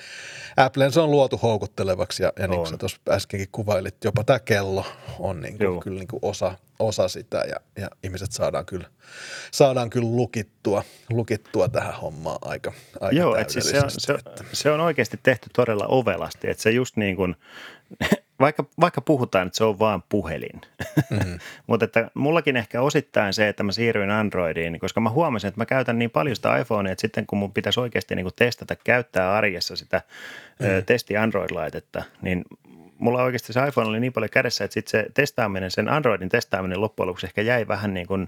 [0.57, 4.39] Applen se on luotu houkuttelevaksi ja, ja niin kuin sä tuossa äskenkin kuvailit, jopa tämä
[4.39, 4.85] kello
[5.19, 8.87] on niin kuin, kyllä niin kuin osa, osa sitä ja, ja ihmiset saadaan kyllä,
[9.51, 14.19] saadaan kyllä lukittua, lukittua tähän hommaan aika, aika Joo, että siis se, on, se, on,
[14.53, 17.35] se on oikeasti tehty todella ovelasti, että se just niin kuin,
[18.39, 20.61] vaikka, vaikka puhutaan, että se on vaan puhelin,
[21.09, 21.39] mm.
[21.67, 25.65] mutta että mullakin ehkä osittain se, että mä siirryin Androidiin, koska mä huomasin, että mä
[25.65, 29.33] käytän niin paljon sitä iPhonea, että sitten kun mun pitäisi oikeasti niin kuin testata, käyttää
[29.33, 30.01] arjessa sitä
[30.59, 30.65] mm.
[30.67, 32.45] ö, testi Android-laitetta, niin
[32.99, 36.81] mulla oikeasti se iPhone oli niin paljon kädessä, että sitten se testaaminen, sen Androidin testaaminen
[36.81, 38.27] loppujen lopuksi ehkä jäi vähän niin kuin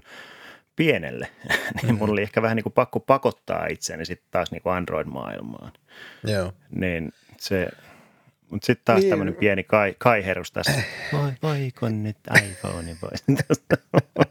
[0.76, 1.28] pienelle,
[1.82, 5.72] niin mun oli ehkä vähän niin kuin pakko pakottaa itseäni sitten taas niin kuin Android-maailmaan.
[6.24, 6.52] Joo.
[6.70, 7.68] Niin se,
[8.50, 9.10] mutta sitten taas Niin.
[9.10, 10.72] tämmöinen pieni kai, kaiherus tässä.
[11.12, 13.24] Voi, voiko nyt iPhone pois?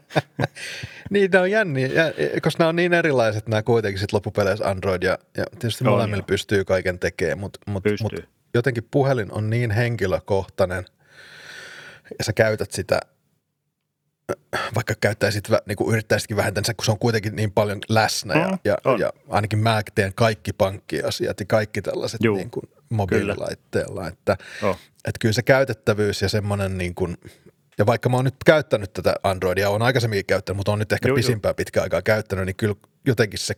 [1.10, 2.12] Niin, nämä on jänniä, jä-
[2.42, 6.20] koska nämä on niin erilaiset nämä kuitenkin sit loppupeleissä Android ja, ja tietysti On, molemmilla
[6.20, 6.26] joo.
[6.26, 8.12] pystyy kaiken tekemään, mutta mut, mut
[8.54, 10.84] jotenkin puhelin on niin henkilökohtainen
[12.18, 13.00] ja sä käytät sitä,
[14.74, 18.34] vaikka käyttäisit, vä- niin kuin yrittäisitkin vähentää, niin kun se on kuitenkin niin paljon läsnä
[18.34, 19.00] ja, Mm, ja, on.
[19.00, 24.78] ja ainakin mä teen kaikki pankkiasiat ja kaikki tällaiset Juu, niin kuin mobiililaitteella, että Oh.
[25.04, 27.16] että kyllä se käytettävyys ja semmoinen niin kuin,
[27.78, 31.08] ja vaikka mä oon nyt käyttänyt tätä Androidia, on aikaisemminkin käyttänyt, mutta on nyt ehkä
[31.08, 31.16] juu.
[31.16, 32.74] pisimpään pitkään aikaa käyttänyt, niin kyllä
[33.06, 33.54] jotenkin se,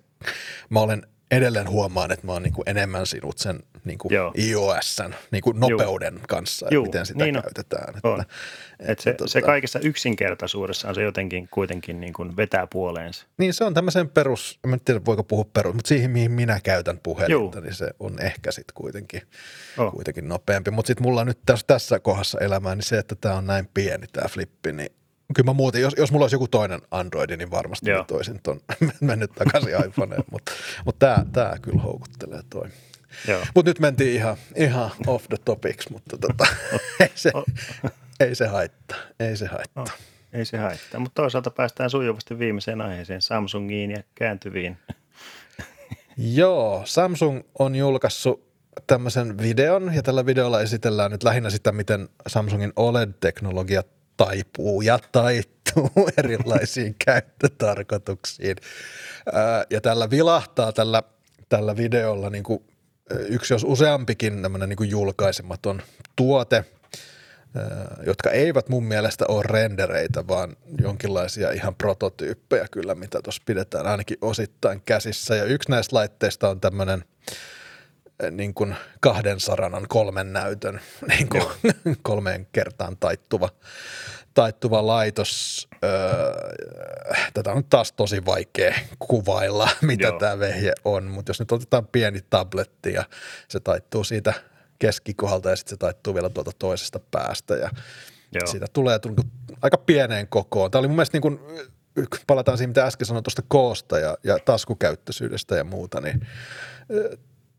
[0.71, 4.33] mä olen edelleen huomaan, että mä oon niin kuin enemmän sinut sen niin kuin Joo.
[4.39, 7.43] iOSn niin kuin nopeuden kanssa, ja Juu, miten sitä niin on.
[7.43, 7.95] käytetään.
[8.03, 8.21] On.
[8.21, 13.27] Että, Et se, tota- se kaikessa yksinkertaisuudessaan se jotenkin kuitenkin niin kuin vetää puoleensa.
[13.39, 16.61] Niin se on tämmöisen perus, mä en tiedä voiko puhua perus, mutta siihen mihin minä
[16.63, 17.65] käytän puhelinta, Juu.
[17.65, 19.23] niin se on ehkä sitten kuitenkin,
[19.79, 19.93] Oh.
[19.93, 20.71] kuitenkin nopeampi.
[20.71, 23.69] Mutta sitten mulla on nyt tässä, tässä kohdassa elämää, niin se, että tämä on näin
[23.75, 24.93] pieni tämä flippi, niin
[25.35, 27.99] kyllä mä muuten, jos, jos mulla olisi joku toinen Android, niin varmasti Joo.
[27.99, 28.61] mä toisin ton
[29.01, 30.53] mennyt takaisin iPhoneen, mutta
[30.85, 32.69] mut tämä tää kyllä houkuttelee toi.
[33.55, 36.47] Mutta nyt mentiin ihan, ihan off the topics, mutta tota,
[37.01, 37.33] ei, se,
[38.21, 39.83] ei se haittaa, ei se haittaa.
[39.83, 39.93] Oh.
[40.33, 44.79] Ei se haittaa, mutta toisaalta päästään sujuvasti viimeiseen aiheeseen, Samsungiin ja kääntyviin.
[46.17, 48.53] Joo, Samsung on julkaissut
[48.87, 53.83] tämmöisen videon, ja tällä videolla esitellään nyt lähinnä sitä, miten Samsungin OLED-teknologia
[54.25, 58.57] taipuu ja taittuu erilaisiin käyttötarkoituksiin.
[59.71, 61.03] Ja tällä vilahtaa tällä,
[61.49, 62.65] tällä videolla niin kuin
[63.29, 65.83] yksi jos useampikin tämmöinen niin julkaisematon
[66.17, 66.65] tuote,
[68.07, 74.19] jotka eivät mun mielestä ole rendereitä, vaan jonkinlaisia ihan prototyyppejä kyllä, mitä tuossa pidetään ainakin
[74.21, 75.37] osittain käsissä.
[75.37, 77.05] Ja yksi näistä laitteista on tämmöinen
[78.31, 80.81] niin kuin kahden saranan kolmen näytön
[81.19, 81.45] niin kuin
[82.03, 83.49] kolmeen kertaan taittuva,
[84.35, 85.69] taittuva laitos.
[85.85, 86.33] Öö,
[87.35, 90.19] tätä on taas tosi vaikea kuvailla, mitä Joo.
[90.19, 93.05] tämä vehje on, mutta jos nyt otetaan pieni tabletti ja
[93.49, 94.35] se taittuu siitä
[94.79, 97.71] keskikohdalta ja sitten se taittuu vielä tuolta toisesta päästä ja
[98.33, 98.47] Joo.
[98.47, 99.23] siitä tulee niinku
[99.63, 100.71] aika pieneen kokoon.
[100.71, 101.41] Tämä oli mun mielestä niin kuin,
[102.27, 106.27] palataan siihen, mitä äsken sanoin tuosta koosta ja, ja taskukäyttöisyydestä ja muuta, niin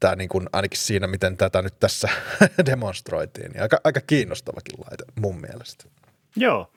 [0.03, 2.09] tämä niin kuin, ainakin siinä, miten tätä nyt tässä
[2.65, 5.85] demonstroitiin, niin aika, aika kiinnostavakin laite mun mielestä.
[6.35, 6.71] Joo.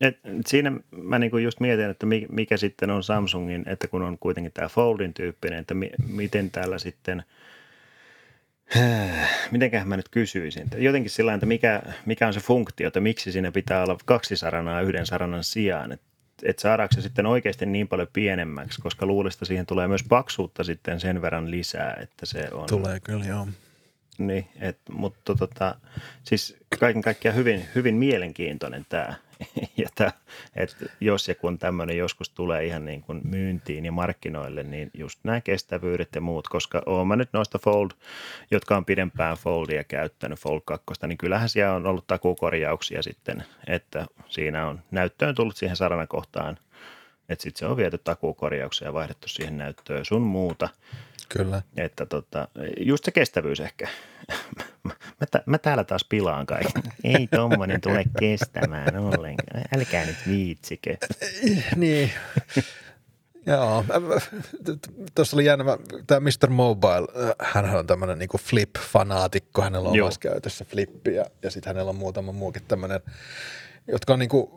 [0.00, 4.18] Et siinä mä niinku just mietin, että mi- mikä sitten on Samsungin, että kun on
[4.18, 7.22] kuitenkin tämä Foldin tyyppinen, että mi- miten täällä sitten,
[9.50, 13.52] mitenköhän mä nyt kysyisin, jotenkin sillä että mikä, mikä on se funktio, että miksi siinä
[13.52, 16.06] pitää olla kaksi saranaa yhden saranan sijaan, että
[16.42, 20.64] et saadaanko se sitten oikeasti niin paljon pienemmäksi, koska luulen, että siihen tulee myös paksuutta
[20.64, 22.66] sitten sen verran lisää, että se on.
[22.66, 23.48] Tulee kyllä, joo.
[24.18, 25.74] Niin, et, mutta tota,
[26.22, 29.14] siis kaiken kaikkiaan hyvin, hyvin mielenkiintoinen tämä.
[29.76, 30.12] Ja tää,
[30.56, 35.20] et jos ja kun tämmöinen joskus tulee ihan niin kuin myyntiin ja markkinoille, niin just
[35.24, 37.90] nämä kestävyydet ja muut, koska oon mä nyt noista Fold,
[38.50, 44.06] jotka on pidempään Foldia käyttänyt, Fold 2, niin kyllähän siellä on ollut takukorjauksia sitten, että
[44.28, 45.76] siinä on näyttöön tullut siihen
[46.08, 46.58] kohtaan,
[47.28, 50.68] että sitten se on viety takuukorjauksia ja vaihdettu siihen näyttöön sun muuta–
[51.28, 51.62] Kyllä.
[51.76, 52.48] Että tota,
[52.80, 53.88] just se kestävyys ehkä.
[55.20, 56.82] Mä, mä täällä taas pilaan kaiken.
[57.04, 59.64] Ei tommonen tule kestämään ollenkaan.
[59.76, 60.96] Älkää nyt viitsikö.
[61.76, 62.10] niin.
[63.46, 63.84] Joo,
[65.14, 65.64] tuossa oli jännä,
[66.06, 66.50] tämä Mr.
[66.50, 71.88] Mobile, hän on tämmöinen niin flip-fanaatikko, hänellä on omassa käytössä flippi ja, ja sitten hänellä
[71.88, 73.00] on muutama muukin tämmöinen,
[73.88, 74.50] jotka on niin kuin,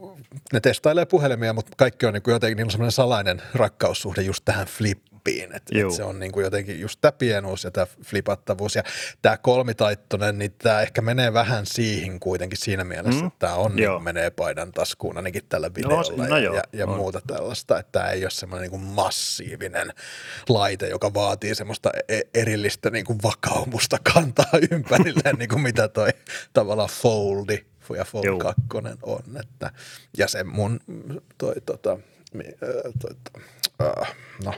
[0.54, 4.46] ne testailee puhelimia, mutta kaikki on niin kuin jotenkin, niin on semmoinen salainen rakkaussuhde just
[4.46, 5.56] tähän flip flippiin.
[5.56, 8.76] Et, et se on niin kuin jotenkin just tämä pienuus ja tämä flipattavuus.
[8.76, 8.84] Ja
[9.22, 13.28] tämä kolmitaittonen, niin tämä ehkä menee vähän siihen kuitenkin siinä mielessä, mm.
[13.28, 16.64] että tämä on niin menee paidan taskuun ainakin tällä no, videolla no, no ja, ja,
[16.74, 17.80] ja muuta tällaista.
[17.80, 19.94] Että tämä ei ole semmoinen niin massiivinen
[20.50, 26.10] laite, joka vaatii semmoista e-, erillistä niin kuin vakaumusta kantaa ympärilleen, niin kuin mitä toi
[26.54, 27.66] tavallaan foldi
[27.98, 28.38] ja Fold Joo.
[28.38, 28.62] 2
[29.02, 29.22] on.
[29.40, 29.72] Että,
[30.18, 30.80] ja se mun
[31.38, 31.98] toi, tota,
[33.00, 33.44] toi, toi,
[33.84, 34.08] uh,
[34.46, 34.54] no,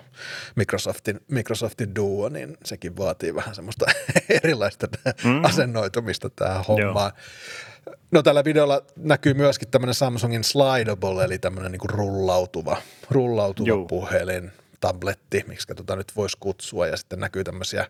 [0.56, 3.86] Microsoftin, Microsoftin Duo, niin sekin vaatii vähän semmoista
[4.44, 4.88] erilaista
[5.24, 5.44] mm.
[5.44, 7.12] asennoitumista tähän hommaan.
[7.16, 7.96] Joo.
[8.12, 12.78] No tällä videolla näkyy myöskin tämmöinen Samsungin Slidable, eli tämmöinen niin rullautuva,
[13.10, 13.86] rullautuva Joo.
[13.86, 17.88] puhelin, tabletti, miksi tota nyt voisi kutsua, ja sitten näkyy tämmöisiä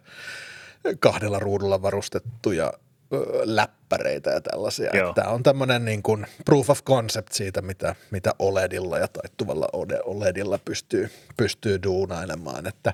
[1.00, 2.74] kahdella ruudulla varustettuja
[3.43, 4.91] läppäreitä ja tällaisia.
[5.16, 9.68] Tämä on tämmöinen niin kuin proof of concept siitä, mitä, mitä OLEDilla ja taittuvalla
[10.05, 12.68] OLEDilla pystyy, pystyy duunailemaan.
[12.68, 12.93] Että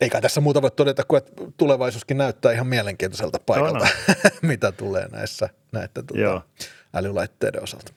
[0.00, 4.30] eikä tässä muuta voi todeta kuin, että tulevaisuuskin näyttää ihan mielenkiintoiselta paikalta, no, no.
[4.48, 6.42] mitä tulee näissä näitä tuota,
[6.94, 7.92] älylaitteiden osalta.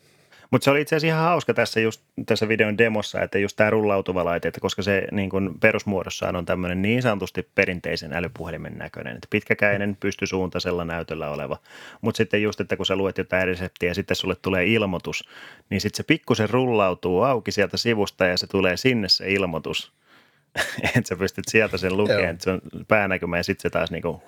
[0.52, 3.70] Mutta se oli itse asiassa ihan hauska tässä, just, tässä videon demossa, että just tämä
[3.70, 9.16] rullautuva laite, että koska se niin kun perusmuodossaan on tämmöinen niin sanotusti perinteisen älypuhelimen näköinen,
[9.16, 11.58] että pitkäkäinen, pystysuuntaisella näytöllä oleva.
[12.02, 15.30] Mutta sitten just, että kun sä luet jotain reseptiä ja sitten sulle tulee ilmoitus,
[15.70, 19.92] niin sitten se pikkusen rullautuu auki sieltä sivusta ja se tulee sinne se ilmoitus.
[20.96, 24.02] että sä pystyt sieltä sen lukemaan, että se on päänäkymä ja sitten se taas niin
[24.02, 24.22] kuin,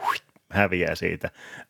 [0.54, 1.30] häviää siitä.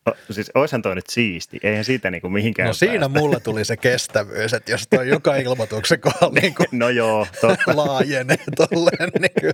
[0.10, 3.20] O, siis oishan toi nyt siisti, eihän siitä niinku mihinkään No siinä päästä.
[3.20, 7.76] mulla tuli se kestävyys, että jos toi joka ilmoituksen kohdalla niinku no joo, totta.
[7.78, 9.54] laajenee tolleen, niin kyllä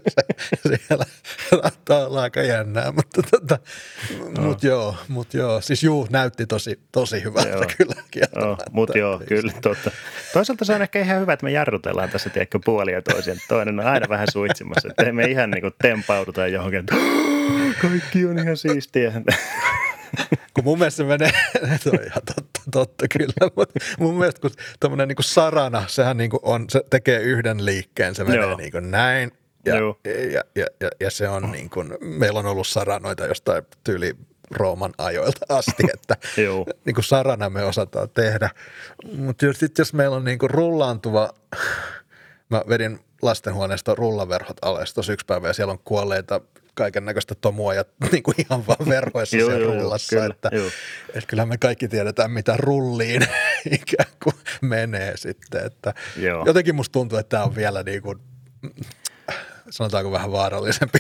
[0.68, 1.06] se siellä
[1.50, 3.60] saattaa olla aika jännää, mutta tota,
[4.38, 4.44] no.
[4.44, 7.66] mut joo, mut joo, siis juu, näytti tosi, tosi hyvältä joo.
[7.78, 7.96] kyllä.
[8.36, 9.92] Joo, mut joo, kyllä totta.
[10.34, 13.38] Toisaalta se on ehkä ihan hyvä, että me jarrutellaan tässä, tiedätkö, puolia toisen.
[13.48, 16.96] Toinen on aina vähän suitsimassa, että me ihan niinku tempaudutaan johonkin, että
[17.82, 19.12] kaikki on ihan siistiä.
[20.54, 21.32] kun mun mielestä se menee,
[21.82, 26.32] se on ihan totta, totta kyllä, mutta mun mielestä kun tämmöinen niin sarana, sehän niin
[26.42, 29.32] on, se tekee yhden liikkeen, se menee niin kuin näin.
[29.66, 34.16] Ja, ja, ja, ja, ja, se on niin kuin, meillä on ollut saranoita jostain tyyli
[34.52, 36.16] Rooman ajoilta asti, että
[36.86, 38.50] niin kuin sarana me osataan tehdä.
[39.18, 41.30] Mutta jos, jos meillä on niin kuin rullaantuva,
[42.50, 46.42] mä vedin lastenhuoneesta rullaverhot alas tuossa yksi päivä ja siellä on kuolleita
[46.78, 50.16] kaiken näköistä tomua ja niin kuin ihan vaan verhoissa siellä rullassa.
[50.16, 50.50] Kyllä, että,
[51.14, 53.22] että kyllähän me kaikki tiedetään, mitä rulliin
[53.82, 55.66] ikään kuin menee sitten.
[55.66, 55.94] Että
[56.46, 58.20] jotenkin musta tuntuu, että tämä on vielä niin kuin,
[59.70, 61.00] sanotaanko vähän vaarallisempi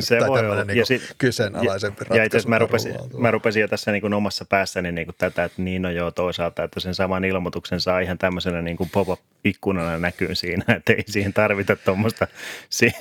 [0.00, 0.64] se tai voi olla.
[0.64, 4.14] Niin ja sit, kyseenalaisempi ja, ja itse mä rupesin, mä rupesin jo tässä niin kuin
[4.14, 8.00] omassa päässäni niin kuin tätä, että niin no joo toisaalta, että sen saman ilmoituksen saa
[8.00, 12.26] ihan tämmöisenä niin kuin pop-up-ikkunana näkyy siinä, että ei siihen tarvita tuommoista
[12.70, 12.96] si-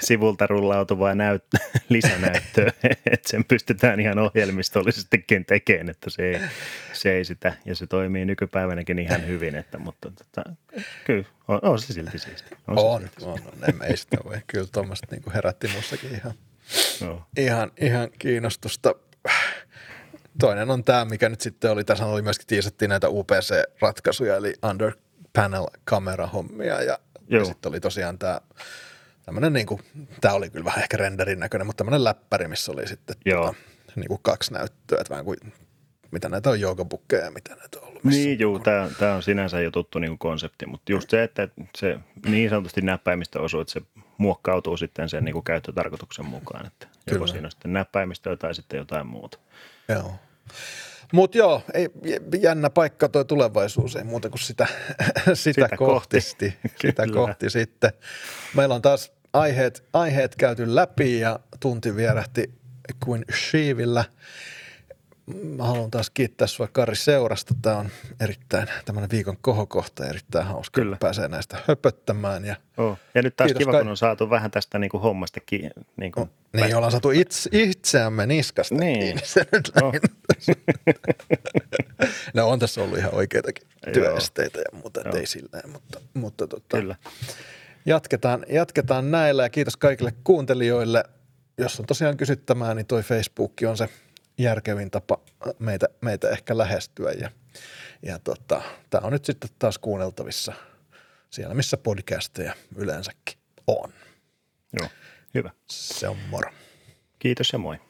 [0.00, 2.72] sivulta rullautuvaa näyt- lisänäyttöä,
[3.10, 6.40] että sen pystytään ihan ohjelmistollisestikin tekemään, että se ei,
[6.92, 10.50] se ei sitä, ja se toimii nykypäivänäkin ihan hyvin, että, mutta tota,
[11.04, 12.56] kyllä on, on se silti siisti.
[12.68, 13.24] On, on, silti.
[13.24, 14.36] on, on, en meistä voi.
[14.46, 16.34] Kyllä tuommoista niin herätti mussakin ihan,
[17.00, 17.22] no.
[17.36, 18.94] ihan, ihan kiinnostusta.
[20.38, 24.92] Toinen on tämä, mikä nyt sitten oli, tässä oli myöskin tiisattiin näitä UPC-ratkaisuja, eli under
[25.32, 26.98] panel kamerahommia ja,
[27.28, 28.40] ja sitten oli tosiaan tämä
[29.24, 29.80] tämmöinen niin kuin,
[30.20, 33.54] tämä oli kyllä vähän ehkä renderin näköinen, mutta tämmöinen läppäri, missä oli sitten tuota,
[33.96, 35.38] niin kuin kaksi näyttöä, että vähän kuin
[36.10, 38.18] mitä näitä on joogabukkeja ja mitä näitä on ollut.
[38.18, 41.48] Niin, juu, tämä, tämä on sinänsä jo tuttu niin kuin konsepti, mutta just se, että
[41.76, 41.98] se
[42.28, 43.82] niin sanotusti näppäimistö osuu, että se
[44.18, 47.16] muokkautuu sitten sen niin kuin käyttötarkoituksen mukaan, että Kyllä.
[47.16, 49.38] joko siinä on sitten näppäimistöä tai sitten jotain muuta.
[49.88, 50.14] Joo.
[51.12, 51.88] Mutta joo, ei,
[52.40, 54.66] jännä paikka tuo tulevaisuus, ei muuta kuin sitä,
[55.34, 56.18] sitä, sitä kohti.
[56.20, 56.56] kohti.
[56.82, 57.92] sitä kohti sitten.
[58.54, 62.54] Meillä on taas aiheet, aiheet käyty läpi ja tunti vierähti
[63.04, 64.04] kuin Sheevillä.
[65.56, 67.54] Mä haluan taas kiittää sua Kari seurasta.
[67.62, 67.88] Tämä on
[68.20, 70.80] erittäin tämmöinen viikon kohokohta, erittäin hauska.
[70.80, 70.96] Kyllä.
[71.00, 72.44] Pääsee näistä höpöttämään.
[72.44, 72.98] Ja, Oh.
[73.14, 76.12] Ja nyt taas Kiitos kiva, kun on saatu vähän tästä niin kuin hommasta ki- niin
[76.12, 78.98] kuin niin, ollaan saatu itse, itseämme niskasta Niin.
[79.00, 79.22] kiinni.
[79.24, 79.92] Se nyt Oh.
[82.34, 86.96] no on tässä ollut ihan oikeitakin työesteitä ja muuta, ei silleen, mutta, mutta tota, Kyllä.
[87.86, 91.04] Jatketaan, jatketaan näillä ja kiitos kaikille kuuntelijoille.
[91.58, 93.88] Jos on tosiaan kysyttämään, niin toi Facebook on se
[94.42, 95.18] järkevin tapa
[95.58, 97.12] meitä, meitä ehkä lähestyä.
[97.12, 97.30] Ja,
[98.02, 100.52] ja tota, tämä on nyt sitten taas kuunneltavissa
[101.30, 103.92] siellä, missä podcasteja yleensäkin on.
[104.80, 104.88] Joo.
[105.34, 105.50] Hyvä.
[105.70, 106.50] Se on moro.
[107.18, 107.80] Kiitos ja moi.